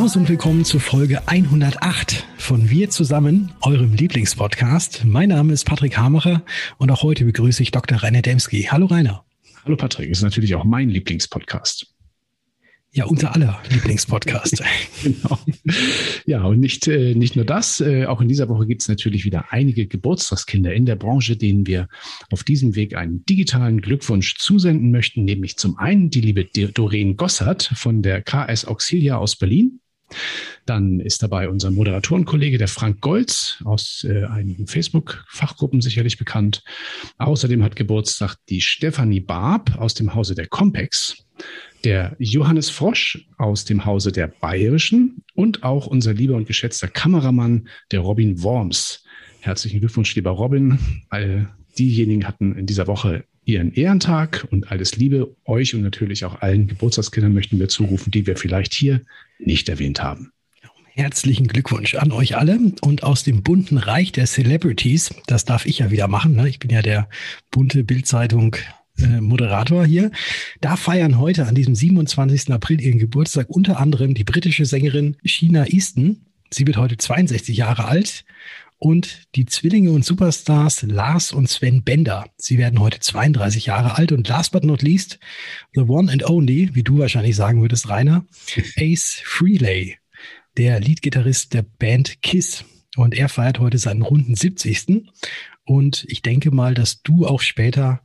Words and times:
Servus 0.00 0.16
und 0.16 0.30
willkommen 0.30 0.64
zur 0.64 0.80
Folge 0.80 1.28
108 1.28 2.24
von 2.38 2.70
Wir 2.70 2.88
zusammen, 2.88 3.52
eurem 3.60 3.92
Lieblingspodcast. 3.92 5.04
Mein 5.04 5.28
Name 5.28 5.52
ist 5.52 5.66
Patrick 5.66 5.98
Hamacher 5.98 6.42
und 6.78 6.90
auch 6.90 7.02
heute 7.02 7.26
begrüße 7.26 7.62
ich 7.62 7.70
Dr. 7.70 7.98
Rainer 7.98 8.22
Demski. 8.22 8.62
Hallo 8.70 8.86
Rainer. 8.86 9.26
Hallo 9.62 9.76
Patrick, 9.76 10.08
ist 10.08 10.22
natürlich 10.22 10.54
auch 10.54 10.64
mein 10.64 10.88
Lieblingspodcast. 10.88 11.86
Ja, 12.92 13.04
unser 13.04 13.34
aller 13.34 13.60
Lieblingspodcast. 13.70 14.64
genau. 15.02 15.38
Ja, 16.24 16.44
und 16.44 16.60
nicht, 16.60 16.88
äh, 16.88 17.14
nicht 17.14 17.36
nur 17.36 17.44
das, 17.44 17.80
äh, 17.80 18.06
auch 18.06 18.22
in 18.22 18.28
dieser 18.28 18.48
Woche 18.48 18.66
gibt 18.66 18.80
es 18.80 18.88
natürlich 18.88 19.26
wieder 19.26 19.52
einige 19.52 19.86
Geburtstagskinder 19.86 20.72
in 20.72 20.86
der 20.86 20.96
Branche, 20.96 21.36
denen 21.36 21.66
wir 21.66 21.88
auf 22.30 22.42
diesem 22.42 22.74
Weg 22.74 22.96
einen 22.96 23.26
digitalen 23.26 23.82
Glückwunsch 23.82 24.36
zusenden 24.38 24.92
möchten, 24.92 25.24
nämlich 25.24 25.58
zum 25.58 25.76
einen 25.76 26.08
die 26.08 26.22
liebe 26.22 26.46
Doreen 26.46 27.18
Gossert 27.18 27.70
von 27.74 28.00
der 28.00 28.22
KS 28.22 28.64
Auxilia 28.64 29.18
aus 29.18 29.36
Berlin. 29.36 29.79
Dann 30.66 31.00
ist 31.00 31.22
dabei 31.22 31.48
unser 31.48 31.70
Moderatorenkollege, 31.70 32.58
der 32.58 32.68
Frank 32.68 33.00
Golz, 33.00 33.62
aus 33.64 34.04
äh, 34.08 34.24
einigen 34.24 34.66
Facebook-Fachgruppen 34.66 35.80
sicherlich 35.80 36.18
bekannt. 36.18 36.62
Außerdem 37.18 37.62
hat 37.62 37.76
Geburtstag 37.76 38.36
die 38.48 38.60
Stefanie 38.60 39.20
Barb 39.20 39.76
aus 39.78 39.94
dem 39.94 40.14
Hause 40.14 40.34
der 40.34 40.46
Compex 40.46 41.24
der 41.84 42.16
Johannes 42.18 42.70
Frosch 42.70 43.26
aus 43.38 43.64
dem 43.64 43.84
Hause 43.84 44.12
der 44.12 44.28
Bayerischen 44.28 45.22
und 45.34 45.62
auch 45.62 45.86
unser 45.86 46.12
lieber 46.12 46.34
und 46.34 46.46
geschätzter 46.46 46.88
Kameramann, 46.88 47.68
der 47.90 48.00
Robin 48.00 48.42
Worms. 48.42 49.04
Herzlichen 49.40 49.80
Glückwunsch, 49.80 50.14
lieber 50.14 50.30
Robin. 50.30 50.78
All 51.08 51.48
diejenigen 51.78 52.26
hatten 52.26 52.56
in 52.56 52.66
dieser 52.66 52.86
Woche 52.86 53.24
ihren 53.54 53.72
Ehrentag 53.72 54.46
und 54.50 54.70
alles 54.70 54.96
Liebe 54.96 55.34
euch 55.44 55.74
und 55.74 55.82
natürlich 55.82 56.24
auch 56.24 56.40
allen 56.40 56.66
Geburtstagskindern 56.66 57.32
möchten 57.32 57.58
wir 57.58 57.68
zurufen, 57.68 58.10
die 58.10 58.26
wir 58.26 58.36
vielleicht 58.36 58.74
hier 58.74 59.02
nicht 59.38 59.68
erwähnt 59.68 60.02
haben. 60.02 60.32
Herzlichen 60.92 61.46
Glückwunsch 61.46 61.94
an 61.94 62.12
euch 62.12 62.36
alle 62.36 62.58
und 62.80 63.04
aus 63.04 63.22
dem 63.22 63.42
bunten 63.42 63.78
Reich 63.78 64.12
der 64.12 64.26
Celebrities, 64.26 65.14
das 65.26 65.44
darf 65.44 65.64
ich 65.64 65.78
ja 65.78 65.90
wieder 65.90 66.08
machen. 66.08 66.34
Ne? 66.34 66.48
Ich 66.48 66.58
bin 66.58 66.70
ja 66.70 66.82
der 66.82 67.08
bunte 67.50 67.84
Bildzeitung 67.84 68.56
äh, 68.98 69.20
Moderator 69.20 69.86
hier. 69.86 70.10
Da 70.60 70.76
feiern 70.76 71.18
heute 71.18 71.46
an 71.46 71.54
diesem 71.54 71.74
27. 71.74 72.50
April 72.52 72.80
ihren 72.80 72.98
Geburtstag 72.98 73.48
unter 73.48 73.78
anderem 73.78 74.14
die 74.14 74.24
britische 74.24 74.66
Sängerin 74.66 75.16
Sheena 75.24 75.66
Easton. 75.68 76.26
Sie 76.50 76.66
wird 76.66 76.76
heute 76.76 76.96
62 76.96 77.56
Jahre 77.56 77.86
alt. 77.86 78.24
Und 78.82 79.28
die 79.34 79.44
Zwillinge 79.44 79.90
und 79.90 80.06
Superstars 80.06 80.82
Lars 80.82 81.32
und 81.32 81.50
Sven 81.50 81.84
Bender. 81.84 82.30
Sie 82.38 82.56
werden 82.56 82.80
heute 82.80 82.98
32 82.98 83.66
Jahre 83.66 83.98
alt. 83.98 84.10
Und 84.10 84.26
last 84.26 84.52
but 84.52 84.64
not 84.64 84.80
least, 84.80 85.18
the 85.74 85.82
one 85.82 86.10
and 86.10 86.28
only, 86.28 86.74
wie 86.74 86.82
du 86.82 86.98
wahrscheinlich 86.98 87.36
sagen 87.36 87.60
würdest, 87.60 87.90
Rainer, 87.90 88.24
Ace 88.78 89.20
Frehley, 89.22 89.98
der 90.56 90.80
Leadgitarrist 90.80 91.52
der 91.52 91.60
Band 91.60 92.22
Kiss. 92.22 92.64
Und 92.96 93.14
er 93.14 93.28
feiert 93.28 93.58
heute 93.58 93.76
seinen 93.76 94.00
runden 94.00 94.34
70. 94.34 95.04
Und 95.64 96.06
ich 96.08 96.22
denke 96.22 96.50
mal, 96.50 96.72
dass 96.72 97.02
du 97.02 97.26
auch 97.26 97.42
später 97.42 98.02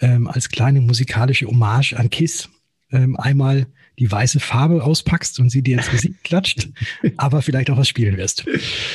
ähm, 0.00 0.26
als 0.26 0.48
kleine 0.48 0.80
musikalische 0.80 1.46
Hommage 1.46 1.92
an 1.94 2.10
Kiss 2.10 2.48
ähm, 2.90 3.16
einmal 3.16 3.68
die 3.98 4.10
weiße 4.10 4.40
Farbe 4.40 4.82
auspackst 4.82 5.38
und 5.40 5.50
sie 5.50 5.62
dir 5.62 5.78
ins 5.78 5.90
Gesicht 5.90 6.14
klatscht, 6.24 6.68
aber 7.16 7.42
vielleicht 7.42 7.70
auch 7.70 7.76
was 7.76 7.88
spielen 7.88 8.16
wirst. 8.16 8.44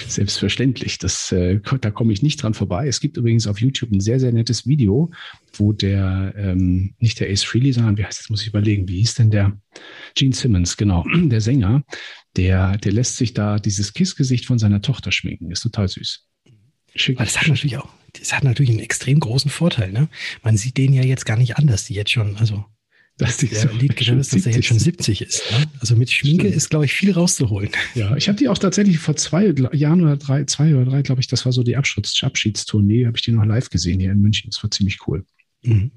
Selbstverständlich. 0.07 0.97
Das, 0.97 1.31
äh, 1.31 1.59
da 1.81 1.91
komme 1.91 2.13
ich 2.13 2.21
nicht 2.21 2.41
dran 2.41 2.53
vorbei. 2.53 2.87
Es 2.87 2.99
gibt 2.99 3.17
übrigens 3.17 3.47
auf 3.47 3.59
YouTube 3.59 3.91
ein 3.91 4.01
sehr, 4.01 4.19
sehr 4.19 4.31
nettes 4.31 4.67
Video, 4.67 5.11
wo 5.53 5.73
der, 5.73 6.33
ähm, 6.37 6.95
nicht 6.99 7.19
der 7.19 7.29
Ace 7.29 7.43
Frehley, 7.43 7.71
sondern 7.71 7.97
wie 7.97 8.05
heißt 8.05 8.19
das, 8.19 8.29
muss 8.29 8.41
ich 8.41 8.47
überlegen, 8.47 8.87
wie 8.87 8.97
hieß 8.99 9.15
denn 9.15 9.31
der? 9.31 9.57
Gene 10.15 10.35
Simmons, 10.35 10.77
genau, 10.77 11.05
der 11.15 11.41
Sänger, 11.41 11.83
der, 12.35 12.77
der 12.77 12.91
lässt 12.91 13.17
sich 13.17 13.33
da 13.33 13.59
dieses 13.59 13.93
Kiss-Gesicht 13.93 14.45
von 14.45 14.59
seiner 14.59 14.81
Tochter 14.81 15.11
schminken. 15.11 15.51
Ist 15.51 15.61
total 15.61 15.87
süß. 15.87 16.25
Schick, 16.95 17.17
das 17.17 17.39
hat 17.39 17.47
natürlich 17.47 17.77
auch 17.77 17.89
das 18.17 18.33
hat 18.33 18.43
natürlich 18.43 18.71
einen 18.71 18.79
extrem 18.79 19.19
großen 19.19 19.51
Vorteil. 19.51 19.91
Ne? 19.91 20.09
Man 20.43 20.57
sieht 20.57 20.77
den 20.77 20.93
ja 20.93 21.03
jetzt 21.03 21.25
gar 21.25 21.37
nicht 21.37 21.57
an, 21.57 21.67
dass 21.67 21.85
die 21.85 21.93
jetzt 21.93 22.11
schon, 22.11 22.37
also 22.37 22.65
dass 23.19 23.37
der 23.37 23.49
so 23.49 23.67
Liedgitarrist, 23.67 24.33
dass 24.33 24.45
er 24.45 24.53
jetzt 24.53 24.65
schon 24.65 24.79
70 24.79 25.21
ist. 25.21 25.43
Ne? 25.51 25.65
Also 25.79 25.95
mit 25.95 26.09
Schminke 26.09 26.43
Stimmt. 26.43 26.55
ist, 26.55 26.69
glaube 26.69 26.85
ich, 26.85 26.93
viel 26.93 27.11
rauszuholen. 27.11 27.69
Ja, 27.93 28.15
ich 28.15 28.27
habe 28.29 28.37
die 28.37 28.47
auch 28.47 28.57
tatsächlich 28.57 28.97
vor 28.97 29.15
zwei 29.17 29.53
Jahren 29.73 30.01
oder 30.01 30.15
drei, 30.15 30.45
zwei 30.45 30.73
oder 30.73 30.85
drei, 30.85 31.01
glaube 31.01 31.21
ich, 31.21 31.27
das 31.27 31.45
war 31.45 31.51
so 31.51 31.61
die 31.61 31.75
Abschieds 31.75 32.23
Abschiedstournee, 32.23 33.05
habe 33.05 33.17
ich 33.17 33.23
die 33.23 33.31
noch 33.31 33.45
live 33.45 33.69
gesehen 33.69 33.99
hier 33.99 34.11
in 34.11 34.21
München. 34.21 34.49
Das 34.49 34.63
war 34.63 34.71
ziemlich 34.71 35.05
cool. 35.05 35.25
Mhm. 35.63 35.91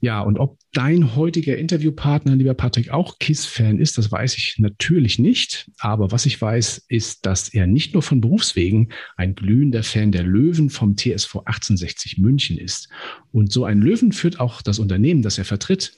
Ja, 0.00 0.20
und 0.20 0.38
ob 0.38 0.58
dein 0.72 1.16
heutiger 1.16 1.56
Interviewpartner, 1.56 2.36
lieber 2.36 2.54
Patrick, 2.54 2.90
auch 2.90 3.18
KISS-Fan 3.18 3.78
ist, 3.80 3.98
das 3.98 4.12
weiß 4.12 4.36
ich 4.36 4.56
natürlich 4.58 5.18
nicht. 5.18 5.68
Aber 5.78 6.12
was 6.12 6.26
ich 6.26 6.40
weiß, 6.40 6.84
ist, 6.88 7.24
dass 7.26 7.48
er 7.48 7.66
nicht 7.66 7.94
nur 7.94 8.02
von 8.02 8.20
Berufswegen 8.20 8.92
ein 9.16 9.34
glühender 9.34 9.82
Fan 9.82 10.12
der 10.12 10.22
Löwen 10.22 10.70
vom 10.70 10.96
TSV 10.96 11.36
1860 11.38 12.18
München 12.18 12.58
ist. 12.58 12.88
Und 13.32 13.50
so 13.50 13.64
ein 13.64 13.80
Löwen 13.80 14.12
führt 14.12 14.38
auch 14.38 14.60
das 14.60 14.78
Unternehmen, 14.78 15.22
das 15.22 15.38
er 15.38 15.44
vertritt, 15.46 15.96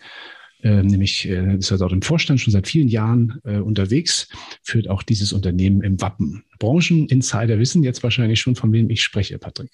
äh, 0.63 0.83
nämlich 0.83 1.29
äh, 1.29 1.57
ist 1.57 1.71
er 1.71 1.79
dort 1.79 1.93
im 1.93 2.03
Vorstand 2.03 2.41
schon 2.41 2.53
seit 2.53 2.67
vielen 2.67 2.89
Jahren 2.89 3.41
äh, 3.45 3.59
unterwegs, 3.59 4.29
führt 4.63 4.89
auch 4.89 5.03
dieses 5.03 5.33
Unternehmen 5.33 5.83
im 5.83 6.01
Wappen. 6.01 6.45
Brancheninsider 6.59 7.59
wissen 7.59 7.85
jetzt 7.85 8.03
wahrscheinlich 8.03 8.41
schon, 8.41 8.57
von 8.57 8.73
wem 8.73 8.91
ich 8.91 9.03
spreche, 9.03 9.39
Patrick. 9.39 9.71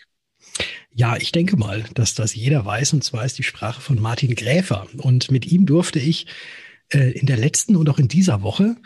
Ja, 0.92 1.16
ich 1.16 1.32
denke 1.32 1.56
mal, 1.56 1.84
dass 1.94 2.14
das 2.14 2.34
jeder 2.34 2.64
weiß, 2.64 2.92
und 2.92 3.02
zwar 3.02 3.24
ist 3.24 3.38
die 3.38 3.42
Sprache 3.42 3.80
von 3.80 4.00
Martin 4.00 4.34
Gräfer. 4.34 4.86
Und 4.98 5.30
mit 5.30 5.50
ihm 5.50 5.66
durfte 5.66 5.98
ich 5.98 6.26
äh, 6.92 7.10
in 7.12 7.26
der 7.26 7.36
letzten 7.36 7.76
und 7.76 7.88
auch 7.88 7.98
in 7.98 8.08
dieser 8.08 8.42
Woche 8.42 8.76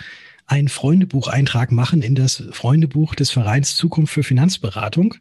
einen 0.46 0.68
Freundebucheintrag 0.68 1.72
machen 1.72 2.00
in 2.00 2.14
das 2.14 2.42
Freundebuch 2.52 3.14
des 3.14 3.30
Vereins 3.30 3.76
Zukunft 3.76 4.14
für 4.14 4.22
Finanzberatung. 4.22 5.16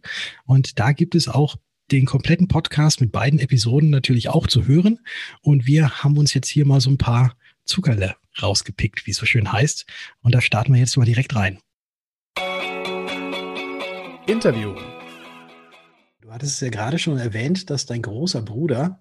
Und 0.46 0.80
da 0.80 0.94
gibt 0.94 1.16
es 1.16 1.28
auch 1.28 1.58
den 1.92 2.06
kompletten 2.06 2.48
Podcast 2.48 3.02
mit 3.02 3.12
beiden 3.12 3.40
Episoden 3.40 3.90
natürlich 3.90 4.30
auch 4.30 4.48
zu 4.48 4.66
hören. 4.68 5.00
Und 5.42 5.66
wir 5.66 6.04
haben 6.04 6.18
uns 6.18 6.34
jetzt 6.34 6.50
hier 6.50 6.66
mal 6.66 6.82
so 6.82 6.90
ein 6.90 6.98
paar 6.98 7.36
Zuckerle 7.66 8.16
rausgepickt, 8.42 9.06
wie 9.08 9.12
es 9.12 9.18
so 9.18 9.26
schön 9.26 9.52
heißt. 9.52 9.86
Und 10.22 10.36
da 10.36 10.42
starten 10.42 10.74
wir 10.74 10.80
jetzt 10.80 10.98
mal 10.98 11.06
direkt 11.06 11.36
rein. 11.36 11.60
Interview. 14.28 14.76
Du 16.22 16.32
hattest 16.32 16.56
es 16.56 16.60
ja 16.60 16.70
gerade 16.70 17.00
schon 17.00 17.18
erwähnt, 17.18 17.70
dass 17.70 17.86
dein 17.86 18.02
großer 18.02 18.42
Bruder 18.42 19.00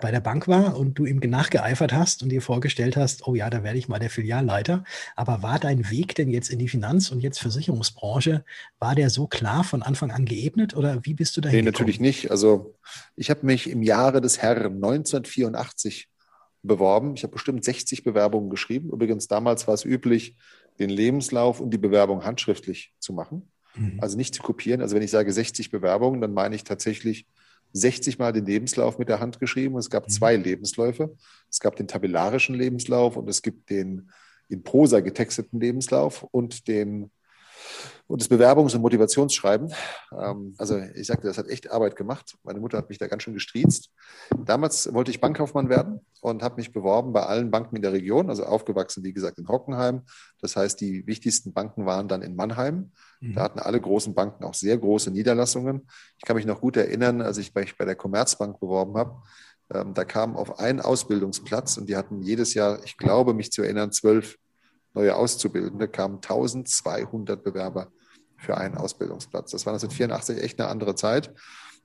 bei 0.00 0.10
der 0.10 0.20
Bank 0.20 0.46
war 0.46 0.76
und 0.76 0.94
du 0.94 1.06
ihm 1.06 1.18
nachgeeifert 1.18 1.92
hast 1.92 2.22
und 2.22 2.28
dir 2.28 2.40
vorgestellt 2.40 2.96
hast, 2.96 3.26
oh 3.26 3.34
ja, 3.34 3.50
da 3.50 3.64
werde 3.64 3.78
ich 3.78 3.88
mal 3.88 3.98
der 3.98 4.10
Filialleiter. 4.10 4.84
Aber 5.16 5.42
war 5.42 5.58
dein 5.58 5.90
Weg 5.90 6.14
denn 6.14 6.30
jetzt 6.30 6.50
in 6.50 6.58
die 6.58 6.68
Finanz- 6.68 7.10
und 7.10 7.20
jetzt 7.20 7.40
Versicherungsbranche, 7.40 8.44
war 8.78 8.94
der 8.94 9.10
so 9.10 9.26
klar 9.26 9.64
von 9.64 9.82
Anfang 9.82 10.12
an 10.12 10.24
geebnet 10.24 10.76
oder 10.76 11.04
wie 11.04 11.14
bist 11.14 11.36
du 11.36 11.40
dahin? 11.40 11.58
Nee, 11.58 11.70
natürlich 11.70 11.98
nicht. 11.98 12.30
Also 12.30 12.74
ich 13.16 13.30
habe 13.30 13.44
mich 13.44 13.68
im 13.68 13.82
Jahre 13.82 14.20
des 14.20 14.38
Herrn 14.40 14.74
1984 14.74 16.08
beworben. 16.62 17.14
Ich 17.14 17.24
habe 17.24 17.32
bestimmt 17.32 17.64
60 17.64 18.04
Bewerbungen 18.04 18.50
geschrieben. 18.50 18.90
Übrigens, 18.90 19.26
damals 19.26 19.66
war 19.66 19.74
es 19.74 19.84
üblich, 19.84 20.36
den 20.78 20.90
Lebenslauf 20.90 21.60
und 21.60 21.70
die 21.70 21.78
Bewerbung 21.78 22.24
handschriftlich 22.24 22.92
zu 23.00 23.12
machen. 23.12 23.50
Mhm. 23.74 23.98
Also 24.00 24.16
nicht 24.16 24.34
zu 24.34 24.42
kopieren. 24.42 24.80
Also 24.80 24.94
wenn 24.94 25.02
ich 25.02 25.10
sage 25.10 25.32
60 25.32 25.70
Bewerbungen, 25.70 26.20
dann 26.20 26.32
meine 26.32 26.54
ich 26.54 26.62
tatsächlich 26.62 27.26
60 27.72 28.18
Mal 28.18 28.32
den 28.32 28.46
Lebenslauf 28.46 28.98
mit 28.98 29.08
der 29.08 29.20
Hand 29.20 29.40
geschrieben. 29.40 29.76
Es 29.76 29.90
gab 29.90 30.04
mhm. 30.04 30.10
zwei 30.10 30.36
Lebensläufe. 30.36 31.14
Es 31.50 31.60
gab 31.60 31.76
den 31.76 31.88
tabellarischen 31.88 32.54
Lebenslauf 32.54 33.16
und 33.16 33.28
es 33.28 33.42
gibt 33.42 33.70
den 33.70 34.10
in 34.48 34.62
Prosa 34.62 35.00
getexteten 35.00 35.60
Lebenslauf 35.60 36.22
und 36.22 36.68
den 36.68 37.10
und 38.06 38.20
das 38.20 38.30
Bewerbungs- 38.30 38.74
und 38.74 38.82
Motivationsschreiben. 38.82 39.72
Ähm, 40.12 40.54
also 40.58 40.78
ich 40.78 41.06
sagte, 41.06 41.26
das 41.26 41.38
hat 41.38 41.48
echt 41.48 41.70
Arbeit 41.70 41.96
gemacht. 41.96 42.36
Meine 42.42 42.60
Mutter 42.60 42.78
hat 42.78 42.88
mich 42.88 42.98
da 42.98 43.06
ganz 43.06 43.22
schön 43.22 43.34
gestriezt. 43.34 43.90
Damals 44.44 44.92
wollte 44.94 45.10
ich 45.10 45.20
Bankkaufmann 45.20 45.68
werden 45.68 46.00
und 46.20 46.42
habe 46.42 46.56
mich 46.56 46.72
beworben 46.72 47.12
bei 47.12 47.22
allen 47.22 47.50
Banken 47.50 47.76
in 47.76 47.82
der 47.82 47.92
Region, 47.92 48.30
also 48.30 48.44
aufgewachsen, 48.44 49.04
wie 49.04 49.12
gesagt, 49.12 49.38
in 49.38 49.48
Hockenheim. 49.48 50.02
Das 50.40 50.56
heißt, 50.56 50.80
die 50.80 51.06
wichtigsten 51.06 51.52
Banken 51.52 51.86
waren 51.86 52.08
dann 52.08 52.22
in 52.22 52.36
Mannheim. 52.36 52.92
Mhm. 53.20 53.34
Da 53.34 53.42
hatten 53.42 53.58
alle 53.58 53.80
großen 53.80 54.14
Banken 54.14 54.44
auch 54.44 54.54
sehr 54.54 54.78
große 54.78 55.10
Niederlassungen. 55.10 55.88
Ich 56.18 56.24
kann 56.24 56.36
mich 56.36 56.46
noch 56.46 56.60
gut 56.60 56.76
erinnern, 56.76 57.20
als 57.22 57.38
ich 57.38 57.54
mich 57.54 57.76
bei 57.76 57.84
der 57.84 57.96
Commerzbank 57.96 58.60
beworben 58.60 58.96
habe. 58.96 59.22
Ähm, 59.72 59.94
da 59.94 60.04
kam 60.04 60.36
auf 60.36 60.58
einen 60.58 60.80
Ausbildungsplatz 60.80 61.76
und 61.76 61.88
die 61.88 61.96
hatten 61.96 62.22
jedes 62.22 62.54
Jahr, 62.54 62.82
ich 62.84 62.96
glaube, 62.96 63.34
mich 63.34 63.52
zu 63.52 63.62
erinnern, 63.62 63.92
zwölf 63.92 64.38
neue 64.94 65.14
Auszubildende, 65.16 65.88
kamen 65.88 66.16
1200 66.16 67.42
Bewerber 67.42 67.92
für 68.36 68.56
einen 68.56 68.76
Ausbildungsplatz. 68.76 69.50
Das 69.50 69.66
war 69.66 69.72
1984 69.72 70.42
echt 70.42 70.60
eine 70.60 70.68
andere 70.68 70.94
Zeit. 70.94 71.32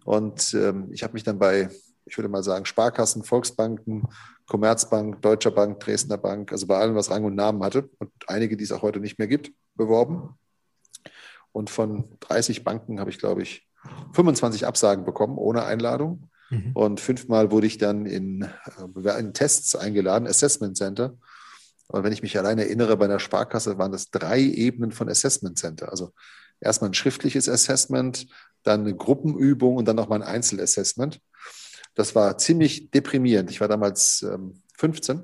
Und 0.06 0.54
ähm, 0.54 0.90
ich 0.92 1.04
habe 1.04 1.14
mich 1.14 1.24
dann 1.24 1.40
bei, 1.40 1.70
ich 2.06 2.18
würde 2.18 2.30
mal 2.30 2.44
sagen, 2.44 2.66
Sparkassen, 2.66 3.24
Volksbanken, 3.24 4.04
Commerzbank, 4.46 5.22
Deutscher 5.22 5.52
Bank, 5.52 5.80
Dresdner 5.80 6.18
Bank, 6.18 6.52
also 6.52 6.68
bei 6.68 6.78
allem, 6.78 6.96
was 6.96 7.10
Rang 7.10 7.24
und 7.24 7.36
Namen 7.36 7.64
hatte 7.64 7.90
und 8.00 8.12
einige, 8.28 8.58
die 8.58 8.64
es 8.64 8.72
auch 8.72 8.82
heute 8.82 9.00
nicht 9.00 9.20
mehr 9.20 9.28
gibt, 9.28 9.52
beworben. 9.76 10.38
Und 11.52 11.70
von 11.70 12.18
30 12.22 12.64
Banken 12.64 13.00
habe 13.00 13.10
ich, 13.10 13.20
glaube 13.20 13.42
ich, 13.42 13.68
25 14.14 14.66
Absagen 14.66 15.06
bekommen 15.06 15.38
ohne 15.38 15.64
Einladung. 15.64 16.30
Mhm. 16.50 16.72
Und 16.74 17.00
fünfmal 17.00 17.52
wurde 17.52 17.68
ich 17.68 17.78
dann 17.78 18.06
in, 18.06 18.44
äh, 18.44 19.20
in 19.20 19.34
Tests 19.34 19.76
eingeladen, 19.76 20.28
Assessment 20.28 20.78
Center 20.78 21.16
Und 21.88 22.04
wenn 22.04 22.14
ich 22.14 22.22
mich 22.22 22.38
allein 22.38 22.58
erinnere, 22.58 22.98
bei 22.98 23.06
einer 23.06 23.20
Sparkasse 23.20 23.78
waren 23.78 23.92
das 23.92 24.10
drei 24.10 24.40
Ebenen 24.42 24.92
von 24.92 25.10
Assessment 25.10 25.58
Center. 25.58 25.90
Also 25.90 26.12
erstmal 26.60 26.90
ein 26.90 26.96
schriftliches 26.96 27.50
Assessment, 27.50 28.28
dann 28.64 28.82
eine 28.82 28.96
Gruppenübung 28.96 29.76
und 29.76 29.88
dann 29.88 29.96
nochmal 29.96 30.22
ein 30.22 30.28
Einzelassessment. 30.28 31.20
Das 31.96 32.16
war 32.16 32.38
ziemlich 32.38 32.90
deprimierend. 32.92 33.52
Ich 33.52 33.62
war 33.62 33.68
damals 33.68 34.24
ähm, 34.24 34.62
15, 34.78 35.24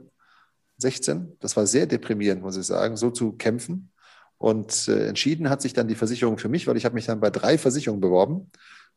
16. 0.77 1.37
Das 1.39 1.55
war 1.57 1.65
sehr 1.65 1.87
deprimierend, 1.87 2.41
muss 2.41 2.57
ich 2.57 2.65
sagen, 2.65 2.97
so 2.97 3.09
zu 3.09 3.33
kämpfen. 3.33 3.91
Und 4.37 4.87
äh, 4.87 5.07
entschieden 5.07 5.49
hat 5.49 5.61
sich 5.61 5.73
dann 5.73 5.87
die 5.87 5.95
Versicherung 5.95 6.37
für 6.37 6.49
mich, 6.49 6.67
weil 6.67 6.77
ich 6.77 6.85
habe 6.85 6.95
mich 6.95 7.05
dann 7.05 7.19
bei 7.19 7.29
drei 7.29 7.57
Versicherungen 7.57 8.01
beworben, 8.01 8.51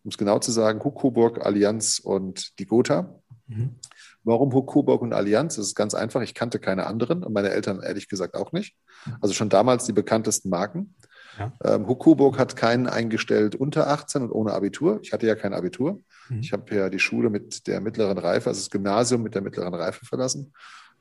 um 0.04 0.08
es 0.08 0.18
genau 0.18 0.38
zu 0.38 0.52
sagen, 0.52 0.82
Huck 0.84 1.00
Coburg, 1.00 1.44
Allianz 1.44 1.98
und 1.98 2.58
die 2.58 2.66
Gotha. 2.66 3.21
Mhm. 3.56 3.76
Warum 4.24 4.52
Huck 4.52 4.72
Coburg 4.72 5.02
und 5.02 5.12
Allianz? 5.12 5.56
Das 5.56 5.66
ist 5.66 5.74
ganz 5.74 5.94
einfach. 5.94 6.22
Ich 6.22 6.34
kannte 6.34 6.58
keine 6.58 6.86
anderen 6.86 7.24
und 7.24 7.32
meine 7.32 7.50
Eltern 7.50 7.80
ehrlich 7.82 8.08
gesagt 8.08 8.34
auch 8.34 8.52
nicht. 8.52 8.76
Also 9.20 9.34
schon 9.34 9.48
damals 9.48 9.84
die 9.84 9.92
bekanntesten 9.92 10.48
Marken. 10.48 10.94
Ja. 11.38 11.52
Ähm, 11.64 11.88
Huck 11.88 12.04
Coburg 12.04 12.38
hat 12.38 12.56
keinen 12.56 12.86
eingestellt 12.86 13.54
unter 13.54 13.88
18 13.88 14.22
und 14.22 14.32
ohne 14.32 14.52
Abitur. 14.52 15.00
Ich 15.02 15.12
hatte 15.12 15.26
ja 15.26 15.34
kein 15.34 15.54
Abitur. 15.54 16.00
Mhm. 16.28 16.40
Ich 16.40 16.52
habe 16.52 16.74
ja 16.74 16.88
die 16.88 16.98
Schule 16.98 17.30
mit 17.30 17.66
der 17.66 17.80
mittleren 17.80 18.18
Reife, 18.18 18.50
also 18.50 18.60
das 18.60 18.70
Gymnasium 18.70 19.22
mit 19.22 19.34
der 19.34 19.42
mittleren 19.42 19.74
Reife 19.74 20.04
verlassen. 20.04 20.52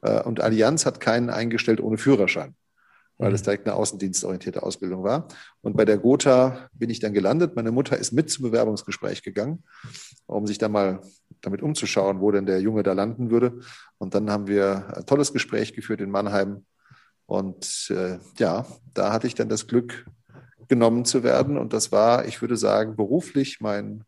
Äh, 0.01 0.21
und 0.23 0.41
Allianz 0.41 0.85
hat 0.85 0.99
keinen 0.99 1.29
eingestellt 1.29 1.81
ohne 1.81 1.97
Führerschein 1.97 2.55
weil 3.21 3.33
es 3.33 3.41
mhm. 3.41 3.45
direkt 3.45 3.67
eine 3.67 3.75
außendienstorientierte 3.75 4.63
Ausbildung 4.63 5.03
war. 5.03 5.27
Und 5.61 5.77
bei 5.77 5.85
der 5.85 5.99
Gotha 5.99 6.69
bin 6.73 6.89
ich 6.89 6.99
dann 6.99 7.13
gelandet. 7.13 7.55
Meine 7.55 7.71
Mutter 7.71 7.95
ist 7.95 8.11
mit 8.11 8.31
zum 8.31 8.45
Bewerbungsgespräch 8.45 9.21
gegangen, 9.21 9.63
um 10.25 10.47
sich 10.47 10.57
dann 10.57 10.71
mal 10.71 11.01
damit 11.41 11.61
umzuschauen, 11.61 12.21
wo 12.21 12.31
denn 12.31 12.45
der 12.45 12.61
Junge 12.61 12.83
da 12.83 12.93
landen 12.93 13.31
würde. 13.31 13.59
Und 13.97 14.13
dann 14.15 14.29
haben 14.29 14.47
wir 14.47 14.95
ein 14.95 15.05
tolles 15.05 15.33
Gespräch 15.33 15.73
geführt 15.73 16.01
in 16.01 16.11
Mannheim. 16.11 16.65
Und 17.25 17.91
äh, 17.95 18.19
ja, 18.37 18.65
da 18.93 19.13
hatte 19.13 19.27
ich 19.27 19.35
dann 19.35 19.49
das 19.49 19.67
Glück, 19.67 20.05
genommen 20.71 21.03
zu 21.03 21.21
werden. 21.21 21.57
Und 21.57 21.73
das 21.73 21.91
war, 21.91 22.25
ich 22.25 22.41
würde 22.41 22.55
sagen, 22.55 22.95
beruflich 22.95 23.59
mein 23.59 24.05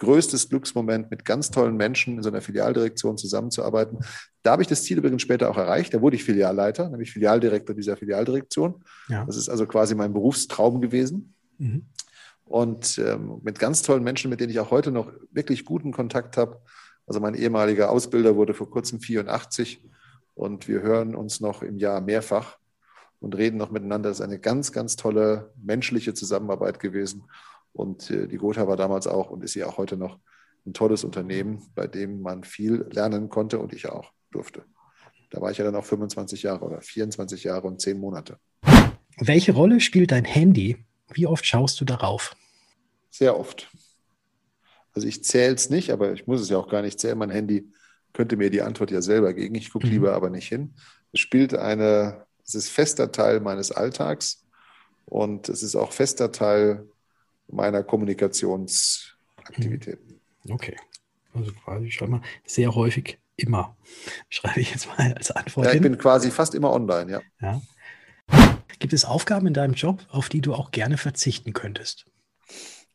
größtes 0.00 0.50
Glücksmoment, 0.50 1.10
mit 1.10 1.24
ganz 1.24 1.50
tollen 1.50 1.76
Menschen 1.78 2.18
in 2.18 2.22
so 2.22 2.28
einer 2.28 2.42
Filialdirektion 2.42 3.16
zusammenzuarbeiten. 3.16 4.00
Da 4.42 4.52
habe 4.52 4.60
ich 4.60 4.68
das 4.68 4.84
Ziel 4.84 4.98
übrigens 4.98 5.22
später 5.22 5.48
auch 5.48 5.56
erreicht. 5.56 5.94
Da 5.94 6.02
wurde 6.02 6.16
ich 6.16 6.24
Filialleiter, 6.24 6.90
nämlich 6.90 7.10
Filialdirektor 7.10 7.74
dieser 7.74 7.96
Filialdirektion. 7.96 8.84
Ja. 9.08 9.24
Das 9.24 9.38
ist 9.38 9.48
also 9.48 9.66
quasi 9.66 9.94
mein 9.94 10.12
Berufstraum 10.12 10.82
gewesen. 10.82 11.34
Mhm. 11.56 11.86
Und 12.44 12.98
ähm, 12.98 13.40
mit 13.42 13.58
ganz 13.58 13.82
tollen 13.82 14.04
Menschen, 14.04 14.30
mit 14.30 14.40
denen 14.40 14.50
ich 14.50 14.60
auch 14.60 14.70
heute 14.70 14.90
noch 14.90 15.10
wirklich 15.30 15.64
guten 15.64 15.92
Kontakt 15.92 16.36
habe. 16.36 16.60
Also 17.06 17.20
mein 17.20 17.34
ehemaliger 17.34 17.90
Ausbilder 17.90 18.36
wurde 18.36 18.54
vor 18.54 18.70
kurzem 18.70 19.00
84 19.00 19.82
und 20.34 20.68
wir 20.68 20.82
hören 20.82 21.14
uns 21.14 21.40
noch 21.40 21.62
im 21.62 21.78
Jahr 21.78 22.00
mehrfach 22.00 22.58
und 23.20 23.36
reden 23.36 23.56
noch 23.56 23.70
miteinander. 23.70 24.10
Das 24.10 24.18
ist 24.18 24.24
eine 24.24 24.38
ganz, 24.38 24.72
ganz 24.72 24.96
tolle 24.96 25.52
menschliche 25.62 26.14
Zusammenarbeit 26.14 26.80
gewesen. 26.80 27.24
Und 27.72 28.10
äh, 28.10 28.28
die 28.28 28.36
Gotha 28.36 28.68
war 28.68 28.76
damals 28.76 29.06
auch 29.06 29.30
und 29.30 29.42
ist 29.42 29.52
sie 29.52 29.64
auch 29.64 29.78
heute 29.78 29.96
noch 29.96 30.18
ein 30.66 30.72
tolles 30.72 31.04
Unternehmen, 31.04 31.62
bei 31.74 31.86
dem 31.86 32.22
man 32.22 32.44
viel 32.44 32.86
lernen 32.90 33.28
konnte 33.28 33.58
und 33.58 33.72
ich 33.72 33.88
auch 33.88 34.12
durfte. 34.30 34.64
Da 35.30 35.40
war 35.40 35.50
ich 35.50 35.58
ja 35.58 35.64
dann 35.64 35.74
auch 35.74 35.84
25 35.84 36.42
Jahre 36.44 36.64
oder 36.64 36.80
24 36.80 37.44
Jahre 37.44 37.66
und 37.66 37.80
10 37.80 37.98
Monate. 37.98 38.38
Welche 39.18 39.52
Rolle 39.52 39.80
spielt 39.80 40.12
dein 40.12 40.24
Handy? 40.24 40.76
Wie 41.12 41.26
oft 41.26 41.44
schaust 41.44 41.78
du 41.80 41.84
darauf? 41.84 42.36
Sehr 43.10 43.38
oft. 43.38 43.70
Also 44.92 45.06
ich 45.08 45.24
zähle 45.24 45.54
es 45.54 45.70
nicht, 45.70 45.90
aber 45.90 46.12
ich 46.12 46.26
muss 46.26 46.40
es 46.40 46.48
ja 46.48 46.58
auch 46.58 46.68
gar 46.68 46.82
nicht 46.82 47.00
zählen. 47.00 47.18
Mein 47.18 47.30
Handy 47.30 47.70
könnte 48.12 48.36
mir 48.36 48.50
die 48.50 48.62
Antwort 48.62 48.90
ja 48.90 49.02
selber 49.02 49.34
geben. 49.34 49.54
Ich 49.56 49.70
gucke 49.70 49.86
mhm. 49.86 49.92
lieber 49.92 50.14
aber 50.14 50.30
nicht 50.30 50.48
hin. 50.48 50.74
Es 51.12 51.20
spielt 51.20 51.54
eine, 51.54 52.26
es 52.44 52.54
ist 52.54 52.70
fester 52.70 53.12
Teil 53.12 53.40
meines 53.40 53.72
Alltags 53.72 54.44
und 55.04 55.48
es 55.48 55.62
ist 55.62 55.76
auch 55.76 55.92
fester 55.92 56.32
Teil 56.32 56.88
meiner 57.48 57.82
Kommunikationsaktivitäten. 57.82 60.20
Okay. 60.48 60.76
Also 61.34 61.52
quasi 61.52 61.90
schon 61.90 62.10
mal 62.10 62.22
sehr 62.46 62.74
häufig 62.74 63.18
immer, 63.36 63.76
schreibe 64.30 64.60
ich 64.60 64.70
jetzt 64.70 64.86
mal 64.86 65.12
als 65.12 65.32
Antwort. 65.32 65.66
Ja, 65.66 65.72
ich 65.72 65.80
hin. 65.80 65.82
bin 65.82 65.98
quasi 65.98 66.30
fast 66.30 66.54
immer 66.54 66.72
online, 66.72 67.10
ja. 67.10 67.20
ja. 67.40 67.60
Gibt 68.78 68.92
es 68.92 69.04
Aufgaben 69.04 69.46
in 69.46 69.54
deinem 69.54 69.74
Job, 69.74 70.06
auf 70.10 70.28
die 70.28 70.40
du 70.40 70.54
auch 70.54 70.70
gerne 70.70 70.96
verzichten 70.96 71.52
könntest? 71.52 72.06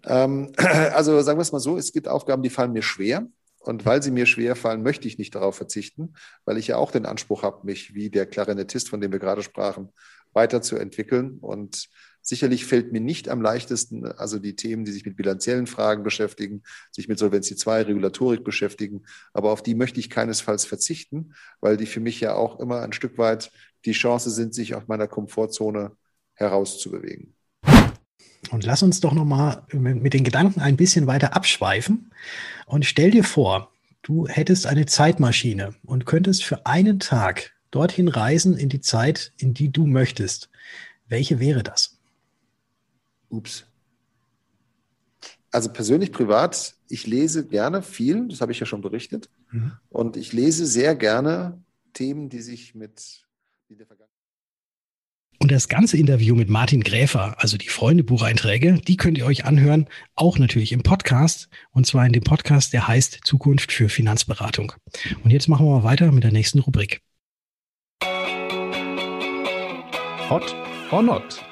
Ähm, 0.05 0.51
also 0.57 1.21
sagen 1.21 1.37
wir 1.37 1.43
es 1.43 1.51
mal 1.51 1.59
so, 1.59 1.77
es 1.77 1.91
gibt 1.91 2.07
Aufgaben, 2.07 2.43
die 2.43 2.49
fallen 2.49 2.73
mir 2.73 2.83
schwer. 2.83 3.27
Und 3.61 3.85
weil 3.85 4.01
sie 4.01 4.11
mir 4.11 4.25
schwer 4.25 4.55
fallen, 4.55 4.83
möchte 4.83 5.07
ich 5.07 5.17
nicht 5.17 5.35
darauf 5.35 5.55
verzichten, 5.55 6.13
weil 6.45 6.57
ich 6.57 6.67
ja 6.67 6.77
auch 6.77 6.91
den 6.91 7.05
Anspruch 7.05 7.43
habe, 7.43 7.65
mich 7.65 7.93
wie 7.93 8.09
der 8.09 8.25
Klarinettist, 8.25 8.87
von 8.87 9.01
dem 9.01 9.11
wir 9.11 9.19
gerade 9.19 9.43
sprachen, 9.43 9.89
weiterzuentwickeln. 10.31 11.39
Und 11.39 11.89
Sicherlich 12.21 12.65
fällt 12.65 12.91
mir 12.91 12.99
nicht 12.99 13.29
am 13.29 13.41
leichtesten, 13.41 14.05
also 14.05 14.39
die 14.39 14.55
Themen, 14.55 14.83
die 14.83 14.91
sich 14.91 15.05
mit 15.05 15.15
bilanziellen 15.15 15.67
Fragen 15.67 16.03
beschäftigen, 16.03 16.63
sich 16.91 17.07
mit 17.07 17.17
Solvency 17.17 17.55
2, 17.55 17.83
Regulatorik 17.83 18.43
beschäftigen, 18.43 19.05
aber 19.33 19.51
auf 19.51 19.63
die 19.63 19.73
möchte 19.73 19.99
ich 19.99 20.09
keinesfalls 20.09 20.65
verzichten, 20.65 21.33
weil 21.61 21.77
die 21.77 21.85
für 21.85 22.01
mich 22.01 22.19
ja 22.19 22.35
auch 22.35 22.59
immer 22.59 22.81
ein 22.81 22.93
Stück 22.93 23.17
weit 23.17 23.51
die 23.85 23.91
Chance 23.91 24.29
sind, 24.31 24.53
sich 24.53 24.75
aus 24.75 24.83
meiner 24.87 25.07
Komfortzone 25.07 25.91
herauszubewegen. 26.33 27.33
Und 28.51 28.63
lass 28.63 28.83
uns 28.83 28.99
doch 28.99 29.13
nochmal 29.13 29.63
mit 29.73 30.13
den 30.13 30.23
Gedanken 30.23 30.61
ein 30.61 30.77
bisschen 30.77 31.07
weiter 31.07 31.35
abschweifen 31.35 32.11
und 32.65 32.85
stell 32.85 33.11
dir 33.11 33.23
vor, 33.23 33.71
du 34.01 34.27
hättest 34.27 34.65
eine 34.65 34.85
Zeitmaschine 34.85 35.75
und 35.85 36.05
könntest 36.05 36.43
für 36.43 36.65
einen 36.65 36.99
Tag 36.99 37.53
dorthin 37.71 38.07
reisen 38.07 38.57
in 38.57 38.69
die 38.69 38.81
Zeit, 38.81 39.33
in 39.37 39.53
die 39.53 39.71
du 39.71 39.85
möchtest. 39.85 40.49
Welche 41.07 41.39
wäre 41.39 41.63
das? 41.63 41.99
Ups. 43.29 43.65
Also 45.51 45.71
persönlich, 45.71 46.11
privat, 46.11 46.75
ich 46.87 47.07
lese 47.07 47.45
gerne 47.45 47.81
viel, 47.81 48.27
das 48.27 48.41
habe 48.41 48.51
ich 48.51 48.59
ja 48.59 48.65
schon 48.65 48.81
berichtet. 48.81 49.29
Mhm. 49.51 49.73
Und 49.89 50.17
ich 50.17 50.33
lese 50.33 50.65
sehr 50.65 50.95
gerne 50.95 51.61
Themen, 51.93 52.29
die 52.29 52.41
sich 52.41 52.75
mit. 52.75 53.25
Und 55.41 55.51
das 55.53 55.69
ganze 55.69 55.95
Interview 55.97 56.35
mit 56.35 56.49
Martin 56.49 56.83
Gräfer, 56.83 57.41
also 57.41 57.57
die 57.57 57.69
Freunde-Bucheinträge, 57.69 58.81
die 58.85 58.97
könnt 58.97 59.17
ihr 59.17 59.25
euch 59.25 59.45
anhören, 59.45 59.87
auch 60.15 60.37
natürlich 60.37 60.73
im 60.73 60.83
Podcast. 60.83 61.47
Und 61.71 61.87
zwar 61.87 62.05
in 62.05 62.11
dem 62.11 62.23
Podcast, 62.23 62.73
der 62.73 62.89
heißt 62.89 63.21
Zukunft 63.23 63.71
für 63.71 63.87
Finanzberatung. 63.87 64.73
Und 65.23 65.31
jetzt 65.31 65.47
machen 65.47 65.65
wir 65.65 65.77
mal 65.77 65.83
weiter 65.85 66.11
mit 66.11 66.25
der 66.25 66.33
nächsten 66.33 66.59
Rubrik. 66.59 67.01
Hot 70.29 70.55
or 70.91 71.01
not? 71.01 71.48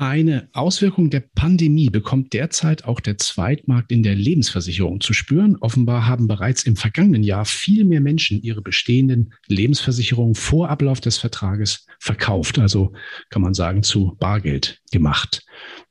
Eine 0.00 0.48
Auswirkung 0.52 1.10
der 1.10 1.24
Pandemie 1.34 1.90
bekommt 1.90 2.32
derzeit 2.32 2.84
auch 2.84 3.00
der 3.00 3.18
Zweitmarkt 3.18 3.90
in 3.90 4.04
der 4.04 4.14
Lebensversicherung 4.14 5.00
zu 5.00 5.12
spüren. 5.12 5.56
Offenbar 5.56 6.06
haben 6.06 6.28
bereits 6.28 6.62
im 6.62 6.76
vergangenen 6.76 7.24
Jahr 7.24 7.44
viel 7.44 7.84
mehr 7.84 8.00
Menschen 8.00 8.40
ihre 8.40 8.62
bestehenden 8.62 9.34
Lebensversicherungen 9.48 10.36
vor 10.36 10.68
Ablauf 10.68 11.00
des 11.00 11.18
Vertrages 11.18 11.84
verkauft, 11.98 12.60
also 12.60 12.92
kann 13.30 13.42
man 13.42 13.54
sagen 13.54 13.82
zu 13.82 14.16
Bargeld 14.20 14.80
gemacht. 14.92 15.44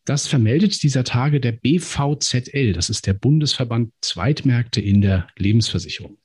Das 0.06 0.26
vermeldet 0.26 0.84
dieser 0.84 1.04
Tage 1.04 1.42
der 1.42 1.52
BVZL, 1.52 2.72
das 2.72 2.90
ist 2.90 3.08
der 3.08 3.14
Bundesverband 3.14 3.92
Zweitmärkte 4.00 4.80
in 4.80 5.02
der 5.02 5.28
Lebensversicherung. 5.36 6.18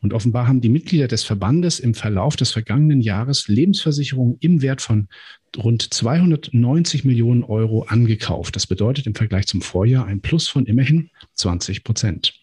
Und 0.00 0.12
offenbar 0.12 0.46
haben 0.46 0.60
die 0.60 0.68
Mitglieder 0.68 1.08
des 1.08 1.24
Verbandes 1.24 1.80
im 1.80 1.94
Verlauf 1.94 2.36
des 2.36 2.52
vergangenen 2.52 3.00
Jahres 3.00 3.48
Lebensversicherungen 3.48 4.36
im 4.40 4.62
Wert 4.62 4.82
von 4.82 5.08
rund 5.56 5.94
290 5.94 7.04
Millionen 7.04 7.44
Euro 7.44 7.82
angekauft. 7.84 8.56
Das 8.56 8.66
bedeutet 8.66 9.06
im 9.06 9.14
Vergleich 9.14 9.46
zum 9.46 9.62
Vorjahr 9.62 10.06
ein 10.06 10.20
Plus 10.20 10.48
von 10.48 10.66
immerhin 10.66 11.10
20 11.34 11.84
Prozent. 11.84 12.34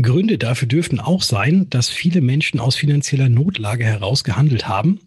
Gründe 0.00 0.36
dafür 0.36 0.68
dürften 0.68 1.00
auch 1.00 1.22
sein, 1.22 1.70
dass 1.70 1.88
viele 1.88 2.20
Menschen 2.20 2.60
aus 2.60 2.76
finanzieller 2.76 3.30
Notlage 3.30 3.84
heraus 3.84 4.24
gehandelt 4.24 4.68
haben. 4.68 5.00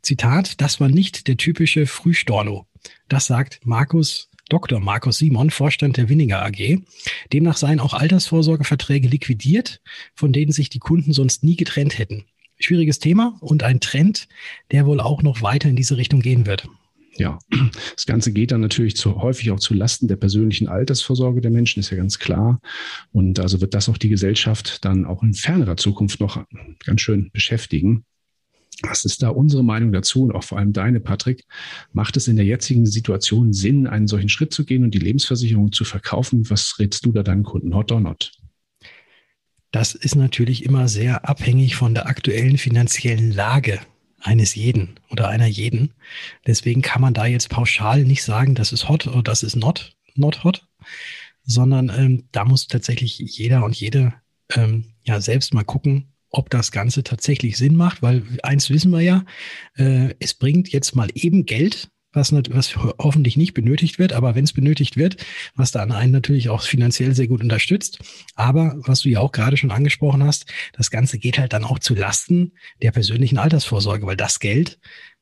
Zitat, 0.00 0.60
das 0.62 0.80
war 0.80 0.88
nicht 0.88 1.28
der 1.28 1.36
typische 1.36 1.86
Frühstorno. 1.86 2.66
Das 3.08 3.26
sagt 3.26 3.60
Markus 3.64 4.29
Dr. 4.50 4.80
Markus 4.80 5.18
Simon, 5.18 5.48
Vorstand 5.50 5.96
der 5.96 6.08
Winninger 6.08 6.44
AG. 6.44 6.80
Demnach 7.32 7.56
seien 7.56 7.80
auch 7.80 7.94
Altersvorsorgeverträge 7.94 9.08
liquidiert, 9.08 9.80
von 10.14 10.32
denen 10.32 10.52
sich 10.52 10.68
die 10.68 10.80
Kunden 10.80 11.12
sonst 11.12 11.42
nie 11.44 11.56
getrennt 11.56 11.98
hätten. 11.98 12.24
Schwieriges 12.58 12.98
Thema 12.98 13.38
und 13.40 13.62
ein 13.62 13.80
Trend, 13.80 14.28
der 14.72 14.84
wohl 14.84 15.00
auch 15.00 15.22
noch 15.22 15.40
weiter 15.40 15.70
in 15.70 15.76
diese 15.76 15.96
Richtung 15.96 16.20
gehen 16.20 16.44
wird. 16.46 16.68
Ja, 17.16 17.38
das 17.94 18.06
Ganze 18.06 18.32
geht 18.32 18.50
dann 18.50 18.60
natürlich 18.60 18.96
zu, 18.96 19.20
häufig 19.20 19.50
auch 19.50 19.60
zu 19.60 19.74
Lasten 19.74 20.08
der 20.08 20.16
persönlichen 20.16 20.68
Altersvorsorge 20.68 21.40
der 21.40 21.50
Menschen, 21.50 21.80
ist 21.80 21.90
ja 21.90 21.96
ganz 21.96 22.18
klar. 22.18 22.60
Und 23.12 23.38
also 23.38 23.60
wird 23.60 23.74
das 23.74 23.88
auch 23.88 23.98
die 23.98 24.08
Gesellschaft 24.08 24.84
dann 24.84 25.04
auch 25.04 25.22
in 25.22 25.34
fernerer 25.34 25.76
Zukunft 25.76 26.20
noch 26.20 26.44
ganz 26.84 27.00
schön 27.00 27.30
beschäftigen. 27.32 28.04
Was 28.82 29.04
ist 29.04 29.22
da 29.22 29.28
unsere 29.28 29.62
Meinung 29.62 29.92
dazu 29.92 30.22
und 30.22 30.32
auch 30.34 30.44
vor 30.44 30.58
allem 30.58 30.72
deine, 30.72 31.00
Patrick? 31.00 31.44
Macht 31.92 32.16
es 32.16 32.28
in 32.28 32.36
der 32.36 32.44
jetzigen 32.44 32.86
Situation 32.86 33.52
Sinn, 33.52 33.86
einen 33.86 34.06
solchen 34.06 34.28
Schritt 34.28 34.52
zu 34.52 34.64
gehen 34.64 34.84
und 34.84 34.94
die 34.94 34.98
Lebensversicherung 34.98 35.72
zu 35.72 35.84
verkaufen? 35.84 36.48
Was 36.50 36.78
rätst 36.78 37.04
du 37.04 37.12
da 37.12 37.22
deinen 37.22 37.44
Kunden, 37.44 37.74
hot 37.74 37.92
or 37.92 38.00
not? 38.00 38.32
Das 39.70 39.94
ist 39.94 40.16
natürlich 40.16 40.64
immer 40.64 40.88
sehr 40.88 41.28
abhängig 41.28 41.76
von 41.76 41.94
der 41.94 42.06
aktuellen 42.06 42.58
finanziellen 42.58 43.32
Lage 43.32 43.80
eines 44.20 44.54
jeden 44.54 44.98
oder 45.10 45.28
einer 45.28 45.46
jeden. 45.46 45.94
Deswegen 46.46 46.82
kann 46.82 47.00
man 47.00 47.14
da 47.14 47.26
jetzt 47.26 47.48
pauschal 47.48 48.04
nicht 48.04 48.22
sagen, 48.22 48.54
das 48.54 48.72
ist 48.72 48.88
hot 48.88 49.06
oder 49.06 49.22
das 49.22 49.42
ist 49.42 49.56
not, 49.56 49.96
not 50.14 50.44
hot, 50.44 50.66
sondern 51.44 51.90
ähm, 51.96 52.24
da 52.32 52.44
muss 52.44 52.66
tatsächlich 52.66 53.18
jeder 53.18 53.64
und 53.64 53.76
jede 53.76 54.12
ähm, 54.54 54.86
ja 55.04 55.20
selbst 55.20 55.54
mal 55.54 55.64
gucken, 55.64 56.12
ob 56.30 56.50
das 56.50 56.72
Ganze 56.72 57.02
tatsächlich 57.02 57.56
Sinn 57.56 57.76
macht, 57.76 58.02
weil 58.02 58.22
eins 58.42 58.70
wissen 58.70 58.92
wir 58.92 59.00
ja, 59.00 59.24
äh, 59.76 60.14
es 60.18 60.34
bringt 60.34 60.70
jetzt 60.70 60.94
mal 60.94 61.08
eben 61.14 61.44
Geld, 61.44 61.90
was, 62.12 62.32
was 62.32 62.76
hoffentlich 62.76 63.36
nicht 63.36 63.54
benötigt 63.54 63.98
wird, 63.98 64.12
aber 64.12 64.34
wenn 64.34 64.44
es 64.44 64.52
benötigt 64.52 64.96
wird, 64.96 65.24
was 65.54 65.70
da 65.70 65.80
an 65.82 65.92
einen 65.92 66.12
natürlich 66.12 66.48
auch 66.48 66.62
finanziell 66.62 67.14
sehr 67.14 67.28
gut 67.28 67.40
unterstützt. 67.40 67.98
Aber 68.34 68.74
was 68.78 69.02
du 69.02 69.08
ja 69.08 69.20
auch 69.20 69.32
gerade 69.32 69.56
schon 69.56 69.70
angesprochen 69.70 70.24
hast, 70.24 70.52
das 70.72 70.90
Ganze 70.90 71.18
geht 71.18 71.38
halt 71.38 71.52
dann 71.52 71.64
auch 71.64 71.78
zu 71.78 71.94
Lasten 71.94 72.52
der 72.82 72.90
persönlichen 72.90 73.38
Altersvorsorge, 73.38 74.06
weil 74.06 74.16
das 74.16 74.40
Geld, 74.40 74.80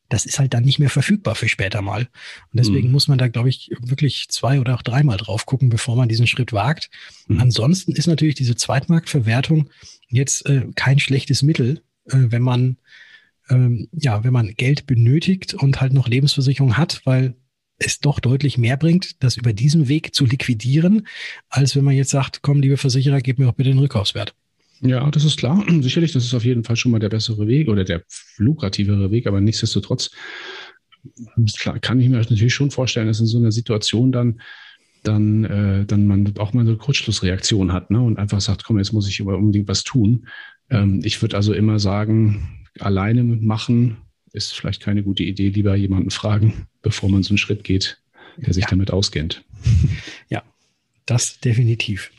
das 0.09 0.25
ist 0.25 0.39
halt 0.39 0.53
dann 0.53 0.63
nicht 0.63 0.79
mehr 0.79 0.89
verfügbar 0.89 1.35
für 1.35 1.47
später 1.47 1.81
mal. 1.81 2.01
Und 2.01 2.59
deswegen 2.59 2.87
mhm. 2.87 2.93
muss 2.93 3.07
man 3.07 3.17
da, 3.17 3.27
glaube 3.27 3.49
ich, 3.49 3.71
wirklich 3.79 4.27
zwei 4.29 4.59
oder 4.59 4.75
auch 4.75 4.81
dreimal 4.81 5.17
drauf 5.17 5.45
gucken, 5.45 5.69
bevor 5.69 5.95
man 5.95 6.09
diesen 6.09 6.27
Schritt 6.27 6.51
wagt. 6.51 6.89
Mhm. 7.27 7.39
Ansonsten 7.39 7.93
ist 7.93 8.07
natürlich 8.07 8.35
diese 8.35 8.55
Zweitmarktverwertung 8.55 9.69
jetzt 10.07 10.45
äh, 10.47 10.67
kein 10.75 10.99
schlechtes 10.99 11.43
Mittel, 11.43 11.81
äh, 12.05 12.17
wenn 12.17 12.41
man 12.41 12.77
ähm, 13.49 13.87
ja, 13.91 14.23
wenn 14.23 14.33
man 14.33 14.53
Geld 14.55 14.85
benötigt 14.85 15.53
und 15.53 15.81
halt 15.81 15.93
noch 15.93 16.07
Lebensversicherung 16.07 16.77
hat, 16.77 17.01
weil 17.05 17.35
es 17.79 17.99
doch 17.99 18.19
deutlich 18.19 18.57
mehr 18.57 18.77
bringt, 18.77 19.23
das 19.23 19.37
über 19.37 19.53
diesen 19.53 19.87
Weg 19.87 20.13
zu 20.13 20.25
liquidieren, 20.25 21.07
als 21.49 21.75
wenn 21.75 21.83
man 21.83 21.95
jetzt 21.95 22.09
sagt, 22.09 22.41
komm, 22.41 22.61
liebe 22.61 22.77
Versicherer, 22.77 23.21
gib 23.21 23.39
mir 23.39 23.47
auch 23.47 23.53
bitte 23.53 23.69
den 23.69 23.79
Rückkaufswert. 23.79 24.35
Ja, 24.81 25.09
das 25.11 25.23
ist 25.23 25.37
klar. 25.37 25.63
Sicherlich, 25.81 26.13
das 26.13 26.25
ist 26.25 26.33
auf 26.33 26.45
jeden 26.45 26.63
Fall 26.63 26.75
schon 26.75 26.91
mal 26.91 26.99
der 26.99 27.09
bessere 27.09 27.47
Weg 27.47 27.67
oder 27.67 27.83
der 27.83 28.03
lukrativere 28.37 29.11
Weg, 29.11 29.27
aber 29.27 29.41
nichtsdestotrotz 29.41 30.11
klar, 31.57 31.79
kann 31.79 31.99
ich 31.99 32.09
mir 32.09 32.17
natürlich 32.17 32.53
schon 32.53 32.71
vorstellen, 32.71 33.07
dass 33.07 33.19
in 33.19 33.25
so 33.25 33.37
einer 33.37 33.51
Situation 33.51 34.11
dann 34.11 34.41
dann, 35.03 35.45
äh, 35.45 35.85
dann 35.85 36.07
man 36.07 36.37
auch 36.39 36.53
mal 36.53 36.61
eine 36.61 36.75
Kurzschlussreaktion 36.75 37.71
hat 37.71 37.89
ne? 37.89 38.01
und 38.01 38.17
einfach 38.17 38.41
sagt, 38.41 38.63
komm, 38.63 38.77
jetzt 38.79 38.91
muss 38.91 39.07
ich 39.07 39.21
aber 39.21 39.37
unbedingt 39.37 39.67
was 39.67 39.83
tun. 39.83 40.27
Ähm, 40.69 41.01
ich 41.03 41.21
würde 41.21 41.37
also 41.37 41.53
immer 41.53 41.79
sagen, 41.79 42.65
alleine 42.79 43.23
machen 43.23 43.97
ist 44.33 44.53
vielleicht 44.53 44.81
keine 44.81 45.03
gute 45.03 45.23
Idee. 45.23 45.49
Lieber 45.49 45.75
jemanden 45.75 46.11
fragen, 46.11 46.67
bevor 46.81 47.09
man 47.09 47.23
so 47.23 47.29
einen 47.29 47.37
Schritt 47.37 47.63
geht, 47.63 48.01
der 48.37 48.53
sich 48.53 48.63
ja. 48.63 48.69
damit 48.69 48.91
auskennt. 48.91 49.43
Ja, 50.29 50.43
das 51.05 51.39
definitiv. 51.39 52.11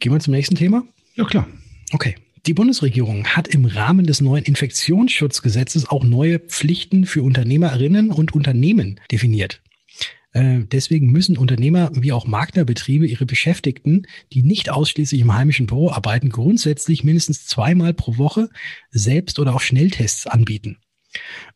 Gehen 0.00 0.12
wir 0.12 0.20
zum 0.20 0.32
nächsten 0.32 0.54
Thema? 0.54 0.84
Ja, 1.14 1.24
klar. 1.24 1.46
Okay. 1.92 2.16
Die 2.46 2.54
Bundesregierung 2.54 3.26
hat 3.26 3.48
im 3.48 3.64
Rahmen 3.64 4.04
des 4.04 4.20
neuen 4.20 4.44
Infektionsschutzgesetzes 4.44 5.88
auch 5.88 6.04
neue 6.04 6.40
Pflichten 6.40 7.06
für 7.06 7.22
Unternehmerinnen 7.22 8.10
und 8.10 8.34
Unternehmen 8.34 9.00
definiert. 9.10 9.62
Äh, 10.32 10.64
deswegen 10.70 11.10
müssen 11.10 11.38
Unternehmer 11.38 11.90
wie 11.94 12.12
auch 12.12 12.26
Maklerbetriebe 12.26 13.06
ihre 13.06 13.24
Beschäftigten, 13.24 14.06
die 14.32 14.42
nicht 14.42 14.68
ausschließlich 14.68 15.22
im 15.22 15.32
heimischen 15.32 15.66
Büro 15.66 15.90
arbeiten, 15.90 16.28
grundsätzlich 16.28 17.02
mindestens 17.02 17.46
zweimal 17.46 17.94
pro 17.94 18.18
Woche 18.18 18.50
selbst 18.90 19.38
oder 19.38 19.54
auch 19.54 19.60
Schnelltests 19.60 20.26
anbieten. 20.26 20.78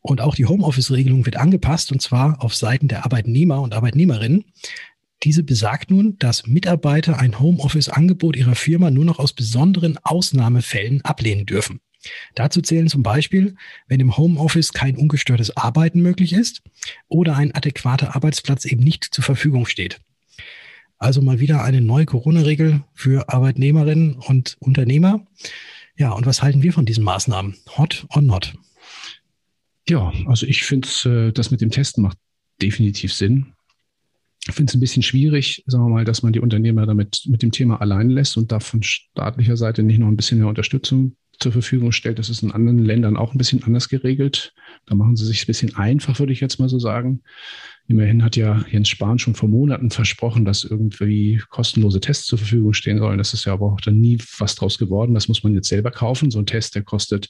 Und 0.01 0.21
auch 0.21 0.35
die 0.35 0.45
Homeoffice-Regelung 0.45 1.25
wird 1.25 1.35
angepasst, 1.35 1.91
und 1.91 2.01
zwar 2.01 2.41
auf 2.41 2.55
Seiten 2.55 2.87
der 2.87 3.03
Arbeitnehmer 3.03 3.61
und 3.61 3.73
Arbeitnehmerinnen. 3.73 4.45
Diese 5.23 5.43
besagt 5.43 5.91
nun, 5.91 6.17
dass 6.17 6.47
Mitarbeiter 6.47 7.19
ein 7.19 7.39
Homeoffice-Angebot 7.39 8.37
ihrer 8.37 8.55
Firma 8.55 8.89
nur 8.89 9.05
noch 9.05 9.19
aus 9.19 9.33
besonderen 9.33 9.97
Ausnahmefällen 10.03 11.01
ablehnen 11.03 11.45
dürfen. 11.45 11.81
Dazu 12.35 12.61
zählen 12.61 12.87
zum 12.87 13.03
Beispiel, 13.03 13.55
wenn 13.87 13.99
im 13.99 14.15
Homeoffice 14.15 14.71
kein 14.71 14.95
ungestörtes 14.95 15.55
Arbeiten 15.57 16.01
möglich 16.01 16.31
ist 16.31 16.61
oder 17.09 17.35
ein 17.35 17.53
adäquater 17.53 18.15
Arbeitsplatz 18.15 18.63
eben 18.63 18.81
nicht 18.81 19.03
zur 19.03 19.23
Verfügung 19.25 19.65
steht. 19.65 19.99
Also 20.97 21.21
mal 21.21 21.39
wieder 21.39 21.63
eine 21.63 21.81
neue 21.81 22.05
Corona-Regel 22.05 22.83
für 22.93 23.29
Arbeitnehmerinnen 23.29 24.15
und 24.15 24.57
Unternehmer. 24.59 25.25
Ja, 25.97 26.11
und 26.11 26.25
was 26.25 26.41
halten 26.41 26.63
wir 26.63 26.71
von 26.71 26.85
diesen 26.85 27.03
Maßnahmen? 27.03 27.55
Hot 27.77 28.05
or 28.09 28.21
not? 28.21 28.53
Ja, 29.87 30.13
also 30.27 30.45
ich 30.45 30.63
finde, 30.63 30.87
äh, 31.05 31.31
das 31.33 31.51
mit 31.51 31.61
dem 31.61 31.71
Testen 31.71 32.03
macht 32.03 32.17
definitiv 32.61 33.13
Sinn. 33.13 33.53
Ich 34.47 34.55
finde 34.55 34.71
es 34.71 34.75
ein 34.75 34.79
bisschen 34.79 35.03
schwierig, 35.03 35.63
sagen 35.67 35.83
wir 35.83 35.89
mal, 35.89 36.05
dass 36.05 36.23
man 36.23 36.33
die 36.33 36.39
Unternehmer 36.39 36.85
damit 36.85 37.23
mit 37.27 37.43
dem 37.43 37.51
Thema 37.51 37.81
allein 37.81 38.09
lässt 38.09 38.37
und 38.37 38.51
da 38.51 38.59
von 38.59 38.81
staatlicher 38.81 39.57
Seite 39.57 39.83
nicht 39.83 39.99
noch 39.99 40.07
ein 40.07 40.15
bisschen 40.15 40.39
mehr 40.39 40.47
Unterstützung 40.47 41.15
zur 41.39 41.51
Verfügung 41.51 41.91
stellt. 41.91 42.19
Das 42.19 42.29
ist 42.29 42.43
in 42.43 42.51
anderen 42.51 42.83
Ländern 42.83 43.17
auch 43.17 43.33
ein 43.33 43.37
bisschen 43.37 43.63
anders 43.63 43.89
geregelt. 43.89 44.53
Da 44.85 44.95
machen 44.95 45.15
sie 45.15 45.25
sich 45.25 45.43
ein 45.43 45.47
bisschen 45.47 45.75
einfach, 45.75 46.19
würde 46.19 46.33
ich 46.33 46.41
jetzt 46.41 46.59
mal 46.59 46.69
so 46.69 46.79
sagen. 46.79 47.21
Immerhin 47.87 48.23
hat 48.23 48.35
ja 48.35 48.63
Jens 48.69 48.89
Spahn 48.89 49.19
schon 49.19 49.35
vor 49.35 49.49
Monaten 49.49 49.89
versprochen, 49.89 50.45
dass 50.45 50.63
irgendwie 50.63 51.41
kostenlose 51.49 51.99
Tests 51.99 52.25
zur 52.27 52.37
Verfügung 52.37 52.73
stehen 52.73 52.99
sollen. 52.99 53.17
Das 53.17 53.33
ist 53.33 53.45
ja 53.45 53.53
aber 53.53 53.73
auch 53.73 53.81
dann 53.81 53.99
nie 53.99 54.17
was 54.37 54.55
draus 54.55 54.77
geworden. 54.77 55.13
Das 55.13 55.27
muss 55.27 55.43
man 55.43 55.55
jetzt 55.55 55.69
selber 55.69 55.91
kaufen. 55.91 56.29
So 56.29 56.39
ein 56.39 56.45
Test, 56.45 56.75
der 56.75 56.83
kostet 56.83 57.29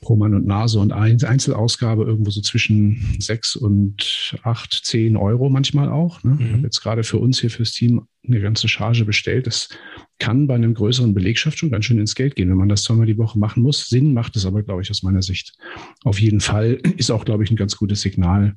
pro 0.00 0.16
Mann 0.16 0.34
und 0.34 0.46
Nase 0.46 0.78
und 0.78 0.92
Einzelausgabe 0.92 2.04
irgendwo 2.04 2.30
so 2.30 2.40
zwischen 2.40 3.16
sechs 3.18 3.56
und 3.56 4.36
acht, 4.42 4.72
zehn 4.72 5.16
Euro 5.16 5.50
manchmal 5.50 5.88
auch. 5.88 6.22
Ne? 6.22 6.32
Mhm. 6.32 6.40
Ich 6.40 6.52
habe 6.52 6.62
jetzt 6.62 6.80
gerade 6.80 7.04
für 7.04 7.18
uns 7.18 7.40
hier 7.40 7.50
fürs 7.50 7.72
Team 7.72 8.06
eine 8.26 8.40
ganze 8.40 8.68
Charge 8.68 9.04
bestellt. 9.04 9.46
Das 9.46 9.68
kann 10.18 10.46
bei 10.46 10.54
einem 10.54 10.74
größeren 10.74 11.14
Belegschaft 11.14 11.58
schon 11.58 11.70
ganz 11.70 11.84
schön 11.84 11.98
ins 11.98 12.14
Geld 12.14 12.36
gehen, 12.36 12.50
wenn 12.50 12.56
man 12.56 12.68
das 12.68 12.82
zweimal 12.82 13.06
die 13.06 13.18
Woche 13.18 13.38
machen 13.38 13.62
muss. 13.62 13.88
Sinn 13.88 14.12
macht 14.12 14.36
es 14.36 14.46
aber, 14.46 14.62
glaube 14.62 14.82
ich, 14.82 14.90
aus 14.90 15.02
meiner 15.02 15.22
Sicht. 15.22 15.54
Auf 16.04 16.20
jeden 16.20 16.40
Fall 16.40 16.74
ist 16.96 17.10
auch, 17.10 17.24
glaube 17.24 17.44
ich, 17.44 17.50
ein 17.50 17.56
ganz 17.56 17.76
gutes 17.76 18.00
Signal 18.00 18.56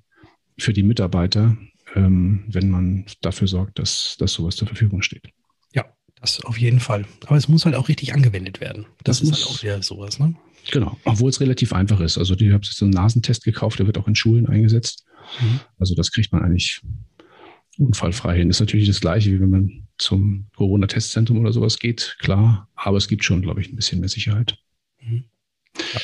für 0.57 0.73
die 0.73 0.83
Mitarbeiter, 0.83 1.57
ähm, 1.95 2.43
wenn 2.47 2.69
man 2.69 3.05
dafür 3.21 3.47
sorgt, 3.47 3.79
dass, 3.79 4.15
dass 4.19 4.33
sowas 4.33 4.55
zur 4.55 4.67
Verfügung 4.67 5.01
steht. 5.01 5.29
Ja, 5.73 5.85
das 6.19 6.43
auf 6.43 6.57
jeden 6.57 6.79
Fall. 6.79 7.05
Aber 7.25 7.37
es 7.37 7.47
muss 7.47 7.65
halt 7.65 7.75
auch 7.75 7.89
richtig 7.89 8.13
angewendet 8.13 8.61
werden. 8.61 8.85
Das, 9.03 9.19
das 9.19 9.29
ist 9.29 9.35
halt 9.35 9.45
auch 9.47 9.63
wieder 9.63 9.81
sowas, 9.83 10.19
ne? 10.19 10.35
Genau, 10.71 10.97
obwohl 11.03 11.29
es 11.29 11.41
relativ 11.41 11.73
einfach 11.73 11.99
ist. 11.99 12.17
Also 12.17 12.35
ich 12.35 12.51
habe 12.51 12.63
jetzt 12.63 12.77
so 12.77 12.85
einen 12.85 12.93
Nasentest 12.93 13.43
gekauft, 13.43 13.79
der 13.79 13.85
wird 13.85 13.97
auch 13.97 14.07
in 14.07 14.15
Schulen 14.15 14.47
eingesetzt. 14.47 15.05
Mhm. 15.41 15.59
Also 15.77 15.95
das 15.95 16.11
kriegt 16.11 16.31
man 16.31 16.43
eigentlich 16.43 16.81
unfallfrei 17.77 18.37
hin. 18.37 18.49
Ist 18.49 18.59
natürlich 18.59 18.87
das 18.87 19.01
gleiche, 19.01 19.31
wie 19.31 19.39
wenn 19.39 19.49
man 19.49 19.87
zum 19.97 20.47
Corona-Testzentrum 20.55 21.39
oder 21.39 21.53
sowas 21.53 21.79
geht, 21.79 22.17
klar. 22.19 22.69
Aber 22.75 22.97
es 22.97 23.07
gibt 23.07 23.23
schon, 23.23 23.41
glaube 23.41 23.61
ich, 23.61 23.69
ein 23.69 23.75
bisschen 23.75 23.99
mehr 23.99 24.09
Sicherheit. 24.09 24.57
Mhm. 25.01 25.25
Ja. 25.93 26.01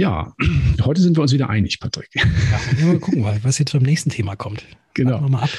Ja, 0.00 0.32
heute 0.80 1.02
sind 1.02 1.18
wir 1.18 1.20
uns 1.20 1.34
wieder 1.34 1.50
einig, 1.50 1.78
Patrick. 1.78 2.08
Ja, 2.14 2.86
mal 2.86 2.98
gucken, 2.98 3.22
was 3.42 3.58
jetzt 3.58 3.74
beim 3.74 3.82
nächsten 3.82 4.08
Thema 4.08 4.34
kommt. 4.34 4.64
Genau. 4.94 5.20
mal 5.28 5.42
ab. 5.42 5.50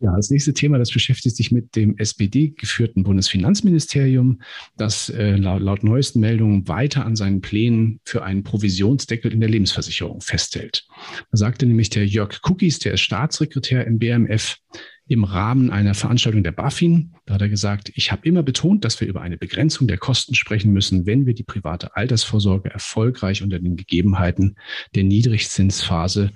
Ja, 0.00 0.14
das 0.14 0.28
nächste 0.28 0.52
Thema, 0.52 0.76
das 0.76 0.90
beschäftigt 0.90 1.34
sich 1.34 1.50
mit 1.50 1.74
dem 1.74 1.96
SPD-geführten 1.96 3.04
Bundesfinanzministerium, 3.04 4.42
das 4.76 5.08
äh, 5.08 5.36
laut, 5.36 5.62
laut 5.62 5.82
neuesten 5.82 6.20
Meldungen 6.20 6.68
weiter 6.68 7.06
an 7.06 7.16
seinen 7.16 7.40
Plänen 7.40 8.00
für 8.04 8.22
einen 8.22 8.42
Provisionsdeckel 8.42 9.32
in 9.32 9.40
der 9.40 9.48
Lebensversicherung 9.48 10.20
festhält. 10.20 10.86
Da 11.30 11.38
sagte 11.38 11.64
nämlich 11.64 11.88
der 11.88 12.06
Jörg 12.06 12.40
Cookies, 12.42 12.80
der 12.80 12.92
ist 12.92 13.00
Staatssekretär 13.00 13.86
im 13.86 13.98
BMF, 13.98 14.58
im 15.06 15.24
Rahmen 15.24 15.70
einer 15.70 15.94
Veranstaltung 15.94 16.42
der 16.42 16.52
BaFin. 16.52 17.14
Da 17.26 17.34
hat 17.34 17.42
er 17.42 17.48
gesagt, 17.48 17.92
ich 17.94 18.10
habe 18.10 18.26
immer 18.26 18.42
betont, 18.42 18.84
dass 18.84 19.00
wir 19.00 19.08
über 19.08 19.20
eine 19.20 19.36
Begrenzung 19.36 19.86
der 19.86 19.98
Kosten 19.98 20.34
sprechen 20.34 20.72
müssen, 20.72 21.06
wenn 21.06 21.26
wir 21.26 21.34
die 21.34 21.42
private 21.42 21.96
Altersvorsorge 21.96 22.70
erfolgreich 22.70 23.42
unter 23.42 23.58
den 23.58 23.76
Gegebenheiten 23.76 24.56
der 24.94 25.04
Niedrigzinsphase 25.04 26.32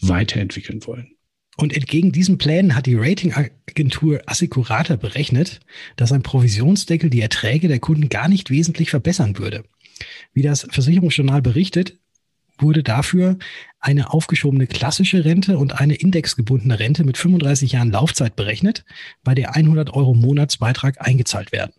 weiterentwickeln 0.00 0.86
wollen. 0.86 1.16
Und 1.58 1.74
entgegen 1.74 2.12
diesen 2.12 2.36
Plänen 2.36 2.74
hat 2.74 2.86
die 2.86 2.96
Ratingagentur 2.96 4.20
Assicurata 4.26 4.96
berechnet, 4.96 5.60
dass 5.96 6.12
ein 6.12 6.22
Provisionsdeckel 6.22 7.08
die 7.08 7.22
Erträge 7.22 7.68
der 7.68 7.78
Kunden 7.78 8.10
gar 8.10 8.28
nicht 8.28 8.50
wesentlich 8.50 8.90
verbessern 8.90 9.38
würde. 9.38 9.64
Wie 10.34 10.42
das 10.42 10.66
Versicherungsjournal 10.70 11.40
berichtet, 11.40 11.98
wurde 12.58 12.82
dafür 12.82 13.38
eine 13.80 14.12
aufgeschobene 14.12 14.66
klassische 14.66 15.24
Rente 15.24 15.58
und 15.58 15.80
eine 15.80 15.94
indexgebundene 15.94 16.78
Rente 16.78 17.04
mit 17.04 17.16
35 17.16 17.72
Jahren 17.72 17.90
Laufzeit 17.90 18.36
berechnet, 18.36 18.84
bei 19.22 19.34
der 19.34 19.54
100 19.54 19.92
Euro 19.94 20.14
Monatsbeitrag 20.14 21.06
eingezahlt 21.06 21.52
werden. 21.52 21.72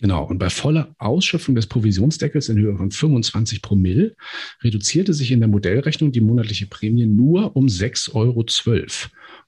Genau, 0.00 0.24
und 0.24 0.38
bei 0.38 0.48
voller 0.48 0.94
Ausschöpfung 0.98 1.54
des 1.54 1.66
Provisionsdeckels 1.66 2.48
in 2.48 2.58
Höhe 2.58 2.74
von 2.74 2.90
25 2.90 3.60
Promille 3.60 4.16
reduzierte 4.62 5.12
sich 5.12 5.30
in 5.30 5.40
der 5.40 5.48
Modellrechnung 5.48 6.10
die 6.10 6.22
monatliche 6.22 6.66
Prämie 6.66 7.04
nur 7.04 7.54
um 7.54 7.66
6,12 7.66 8.14
Euro. 8.14 8.44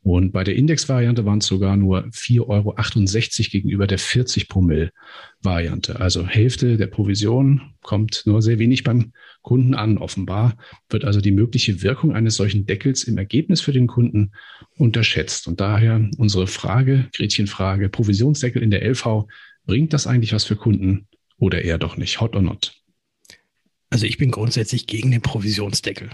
Und 0.02 0.32
bei 0.32 0.42
der 0.42 0.56
Indexvariante 0.56 1.24
waren 1.24 1.38
es 1.38 1.46
sogar 1.46 1.76
nur 1.76 2.04
4,68 2.06 2.40
Euro 2.48 3.50
gegenüber 3.50 3.86
der 3.86 3.98
40 3.98 4.48
Promille 4.48 4.90
Variante. 5.40 6.00
Also 6.00 6.26
Hälfte 6.26 6.76
der 6.76 6.88
Provision 6.88 7.60
kommt 7.82 8.24
nur 8.26 8.42
sehr 8.42 8.58
wenig 8.58 8.82
beim 8.82 9.12
Kunden 9.42 9.74
an. 9.74 9.98
Offenbar 9.98 10.56
wird 10.88 11.04
also 11.04 11.20
die 11.20 11.30
mögliche 11.30 11.82
Wirkung 11.82 12.12
eines 12.12 12.34
solchen 12.34 12.66
Deckels 12.66 13.04
im 13.04 13.16
Ergebnis 13.16 13.60
für 13.60 13.72
den 13.72 13.86
Kunden 13.86 14.32
unterschätzt. 14.76 15.46
Und 15.46 15.60
daher 15.60 16.10
unsere 16.18 16.48
Frage, 16.48 17.08
Gretchenfrage, 17.14 17.88
Provisionsdeckel 17.88 18.60
in 18.60 18.72
der 18.72 18.82
LV, 18.82 19.26
bringt 19.66 19.92
das 19.92 20.08
eigentlich 20.08 20.32
was 20.32 20.44
für 20.44 20.56
Kunden 20.56 21.06
oder 21.38 21.62
eher 21.62 21.78
doch 21.78 21.96
nicht? 21.96 22.20
Hot 22.20 22.34
or 22.34 22.42
not? 22.42 22.74
Also 23.90 24.06
ich 24.06 24.18
bin 24.18 24.32
grundsätzlich 24.32 24.88
gegen 24.88 25.12
den 25.12 25.22
Provisionsdeckel. 25.22 26.10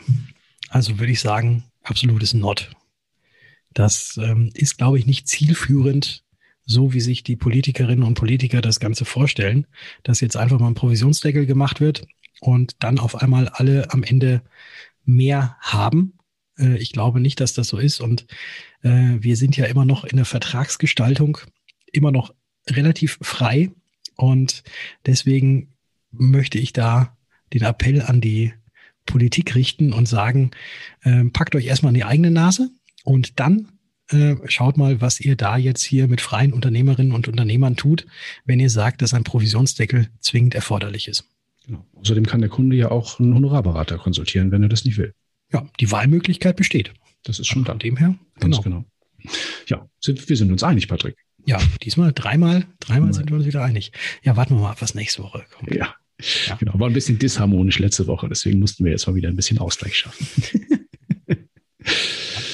Also 0.68 0.99
würde 0.99 1.12
ich 1.12 1.21
sagen, 1.21 1.64
absolutes 1.83 2.35
Not. 2.35 2.71
Das 3.78 4.18
ähm, 4.20 4.50
ist, 4.54 4.76
glaube 4.76 4.99
ich, 4.99 5.06
nicht 5.06 5.28
zielführend, 5.28 6.25
so 6.64 6.94
wie 6.94 7.00
sich 7.00 7.23
die 7.23 7.37
Politikerinnen 7.37 8.02
und 8.02 8.14
Politiker 8.14 8.61
das 8.61 8.80
Ganze 8.80 9.04
vorstellen, 9.04 9.68
dass 10.02 10.20
jetzt 10.20 10.37
einfach 10.37 10.58
mal 10.58 10.66
ein 10.66 10.75
Provisionsdeckel 10.75 11.47
gemacht 11.47 11.80
wird 11.80 12.04
und 12.40 12.75
dann 12.80 12.99
auf 12.99 13.14
einmal 13.23 13.47
alle 13.47 13.92
am 13.92 14.02
Ende 14.02 14.42
mehr 15.04 15.56
haben. 15.61 16.14
Äh, 16.58 16.76
ich 16.78 16.90
glaube 16.90 17.20
nicht, 17.20 17.38
dass 17.38 17.54
das 17.54 17.68
so 17.68 17.78
ist. 17.78 18.00
Und 18.00 18.26
äh, 18.82 19.14
wir 19.20 19.37
sind 19.37 19.56
ja 19.56 19.66
immer 19.66 19.85
noch 19.85 20.02
in 20.02 20.16
der 20.16 20.26
Vertragsgestaltung 20.26 21.38
immer 21.92 22.11
noch 22.11 22.35
relativ 22.68 23.20
frei. 23.23 23.70
Und 24.16 24.64
deswegen 25.06 25.73
möchte 26.11 26.58
ich 26.58 26.73
da 26.73 27.16
den 27.52 27.62
Appell 27.62 28.02
an 28.02 28.20
die 28.20 28.52
Politik 29.06 29.54
richten 29.54 29.92
und 29.92 30.08
sagen, 30.08 30.50
äh, 31.02 31.23
packt 31.26 31.54
euch 31.54 31.66
erstmal 31.66 31.90
in 31.90 31.94
die 31.94 32.04
eigene 32.04 32.32
Nase 32.32 32.73
und 33.05 33.40
dann 33.40 33.69
äh, 34.11 34.37
schaut 34.47 34.76
mal, 34.76 35.00
was 35.00 35.21
ihr 35.21 35.37
da 35.37 35.57
jetzt 35.57 35.83
hier 35.83 36.09
mit 36.09 36.21
freien 36.21 36.52
Unternehmerinnen 36.52 37.12
und 37.12 37.28
Unternehmern 37.28 37.76
tut, 37.76 38.07
wenn 38.45 38.61
ihr 38.61 38.71
sagt, 38.71 39.02
dass 39.02 39.14
ein 39.14 39.25
Provisionsdeckel 39.25 40.09
zwingend 40.21 40.55
erforderlich 40.55 41.09
ist. 41.09 41.25
Genau. 41.67 41.87
Außerdem 41.97 42.25
kann 42.26 42.40
der 42.40 42.49
Kunde 42.49 42.76
ja 42.76 42.90
auch 42.90 43.21
einen 43.21 43.35
Honorarberater 43.35 43.99
konsultieren, 43.99 44.50
wenn 44.50 44.62
er 44.62 44.71
das 44.71 44.85
nicht 44.85 44.97
will. 44.97 45.12
Ja, 45.52 45.67
die 45.81 45.90
Wahlmöglichkeit 45.90 46.57
besteht. 46.57 46.93
Das 47.25 47.38
ist 47.38 47.47
schon 47.47 47.64
da. 47.64 47.73
Von 47.73 47.78
dem 47.81 47.97
her, 47.97 48.14
Ganz 48.38 48.62
genau. 48.62 48.85
genau. 49.21 49.33
Ja, 49.67 49.87
sind, 50.00 50.26
wir 50.28 50.37
sind 50.37 50.50
uns 50.50 50.62
einig, 50.62 50.88
Patrick. 50.88 51.17
Ja, 51.45 51.61
diesmal 51.83 52.12
dreimal, 52.12 52.67
dreimal 52.81 53.12
sind 53.12 53.31
wir 53.31 53.37
uns 53.37 53.47
wieder 53.47 53.62
einig. 53.62 53.93
Ja, 54.23 54.37
warten 54.37 54.55
wir 54.55 54.62
mal 54.62 54.71
ab, 54.71 54.83
was 54.83 54.95
nächste 54.95 55.23
Woche 55.23 55.45
kommt. 55.52 55.75
Ja. 55.75 55.95
ja. 56.47 56.57
Genau, 56.57 56.78
war 56.78 56.88
ein 56.88 56.93
bisschen 56.93 57.19
disharmonisch 57.19 57.78
letzte 57.78 58.07
Woche, 58.07 58.28
deswegen 58.28 58.59
mussten 58.59 58.85
wir 58.85 58.93
jetzt 58.93 59.07
mal 59.07 59.14
wieder 59.14 59.28
ein 59.28 59.37
bisschen 59.37 59.59
Ausgleich 59.59 59.97
schaffen. 59.97 60.26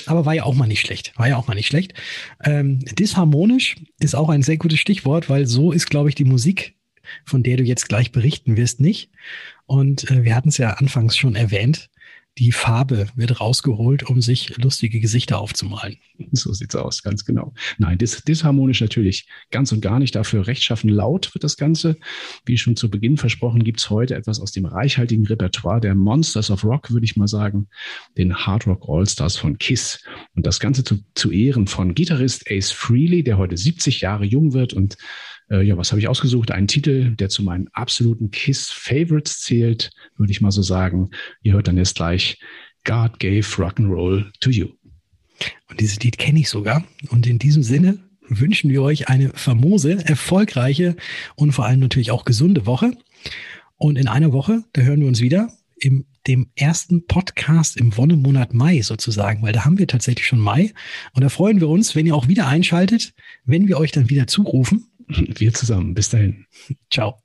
Aber 0.07 0.25
war 0.27 0.35
ja 0.35 0.45
auch 0.45 0.55
mal 0.55 0.67
nicht 0.67 0.81
schlecht. 0.81 1.13
War 1.17 1.29
ja 1.29 1.37
auch 1.37 1.47
mal 1.47 1.55
nicht 1.55 1.67
schlecht. 1.67 1.95
Ähm, 2.45 2.81
disharmonisch 2.81 3.77
ist 4.01 4.15
auch 4.15 4.29
ein 4.29 4.43
sehr 4.43 4.57
gutes 4.57 4.79
Stichwort, 4.79 5.29
weil 5.29 5.47
so 5.47 5.73
ist, 5.73 5.91
glaube 5.91 6.09
ich, 6.09 6.15
die 6.15 6.25
Musik, 6.25 6.77
von 7.25 7.43
der 7.43 7.57
du 7.57 7.63
jetzt 7.63 7.89
gleich 7.89 8.13
berichten 8.13 8.57
wirst, 8.57 8.81
nicht. 8.81 9.11
Und 9.67 10.11
äh, 10.11 10.25
wir 10.25 10.35
hatten 10.35 10.49
es 10.49 10.59
ja 10.59 10.71
anfangs 10.71 11.17
schon 11.17 11.37
erwähnt 11.37 11.91
die 12.39 12.51
Farbe 12.51 13.07
wird 13.15 13.41
rausgeholt, 13.41 14.05
um 14.05 14.21
sich 14.21 14.57
lustige 14.57 14.99
Gesichter 15.01 15.39
aufzumalen. 15.39 15.99
So 16.33 16.53
sieht's 16.53 16.75
aus, 16.75 17.03
ganz 17.03 17.25
genau. 17.25 17.55
Nein, 17.79 17.99
dis 17.99 18.23
disharmonisch 18.23 18.81
natürlich 18.81 19.29
ganz 19.51 19.71
und 19.73 19.81
gar 19.81 19.99
nicht. 19.99 20.15
Dafür 20.15 20.47
rechtschaffen 20.47 20.91
laut 20.91 21.33
wird 21.35 21.45
das 21.45 21.57
Ganze. 21.57 21.97
Wie 22.45 22.59
schon 22.59 22.77
zu 22.77 22.91
Beginn 22.91 23.17
versprochen, 23.17 23.63
gibt's 23.63 23.89
heute 23.89 24.17
etwas 24.17 24.41
aus 24.41 24.53
dem 24.53 24.67
reichhaltigen 24.67 25.27
Repertoire 25.27 25.81
der 25.81 25.95
Monsters 25.95 26.51
of 26.51 26.65
Rock, 26.65 26.91
würde 26.91 27.05
ich 27.05 27.17
mal 27.17 27.29
sagen, 27.29 27.69
den 28.19 28.35
Hard 28.35 28.67
Rock 28.67 28.85
All-Stars 28.89 29.37
von 29.37 29.59
Kiss. 29.59 30.03
Und 30.35 30.47
das 30.47 30.59
Ganze 30.59 30.83
zu, 30.83 31.05
zu 31.15 31.31
Ehren 31.31 31.67
von 31.69 31.95
Gitarrist 31.95 32.51
Ace 32.51 32.73
Frehley, 32.73 33.23
der 33.23 33.39
heute 33.39 33.57
70 33.57 34.01
Jahre 34.01 34.25
jung 34.25 34.53
wird 34.53 34.73
und 34.73 34.97
äh, 35.51 35.63
ja, 35.63 35.77
was 35.77 35.91
habe 35.91 36.01
ich 36.01 36.09
ausgesucht? 36.09 36.51
Einen 36.51 36.69
Titel, 36.69 37.15
der 37.17 37.29
zu 37.29 37.43
meinen 37.43 37.69
absoluten 37.73 38.31
Kiss-Favorites 38.31 39.41
zählt, 39.41 39.91
würde 40.17 40.33
ich 40.33 40.41
mal 40.41 40.51
so 40.51 40.63
sagen. 40.63 41.11
Ihr 41.43 41.55
hört 41.55 41.69
dann 41.69 41.77
jetzt 41.77 41.97
gleich 41.97 42.39
God 42.85 43.19
gave 43.19 43.47
Rock'n'Roll 43.47 44.31
to 44.41 44.51
you. 44.51 44.69
Und 45.69 45.81
dieses 45.81 46.01
Lied 46.01 46.19
kenne 46.19 46.41
ich 46.41 46.49
sogar. 46.49 46.85
Und 47.09 47.27
in 47.27 47.39
diesem 47.39 47.63
Sinne 47.63 47.99
wünschen 48.29 48.71
wir 48.71 48.83
euch 48.83 49.09
eine 49.09 49.31
famose, 49.31 50.05
erfolgreiche 50.05 50.97
und 51.35 51.53
vor 51.53 51.67
allem 51.67 51.81
natürlich 51.81 52.11
auch 52.11 52.25
gesunde 52.25 52.67
Woche. 52.67 52.93
Und 53.77 53.97
in 53.97 54.09
einer 54.09 54.33
Woche, 54.33 54.65
da 54.73 54.83
hören 54.83 55.01
wir 55.01 55.09
uns 55.09 55.21
wieder 55.21 55.49
im 55.79 56.07
dem 56.27 56.49
ersten 56.55 57.07
Podcast 57.07 57.77
im 57.77 57.97
Wonnemonat 57.97 58.55
Mai 58.55 58.81
sozusagen, 58.81 59.43
weil 59.43 59.53
da 59.53 59.65
haben 59.65 59.79
wir 59.79 59.87
tatsächlich 59.87 60.27
schon 60.27 60.39
Mai. 60.39 60.73
Und 61.13 61.23
da 61.23 61.29
freuen 61.29 61.61
wir 61.61 61.69
uns, 61.69 61.95
wenn 61.95 62.07
ihr 62.07 62.15
auch 62.15 62.29
wieder 62.29 62.47
einschaltet, 62.47 63.13
wenn 63.45 63.69
wir 63.69 63.79
euch 63.79 63.93
dann 63.93 64.09
wieder 64.09 64.27
zurufen. 64.27 64.87
Wir 65.39 65.53
zusammen. 65.53 65.95
Bis 65.95 66.11
dahin. 66.11 66.47
Ciao. 66.91 67.24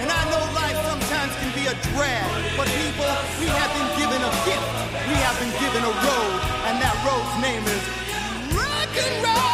And 0.00 0.10
I 0.10 0.22
know 0.30 0.42
life 0.54 0.78
sometimes 0.86 1.32
can 1.40 1.50
be 1.54 1.64
a 1.66 1.76
drag, 1.94 2.28
but 2.56 2.66
people, 2.66 3.10
we 3.38 3.46
have 3.46 3.70
been 3.76 3.90
given 4.00 4.20
a 4.20 4.32
gift. 4.48 4.68
We 5.08 5.16
have 5.26 5.36
been 5.38 5.54
given 5.62 5.82
a 5.84 5.92
road, 5.92 6.38
and 6.68 6.74
that 6.82 6.96
road's 7.06 7.34
name 7.42 7.64
is 7.66 7.82
rock 8.56 8.92
and 8.96 9.24
roll. 9.24 9.51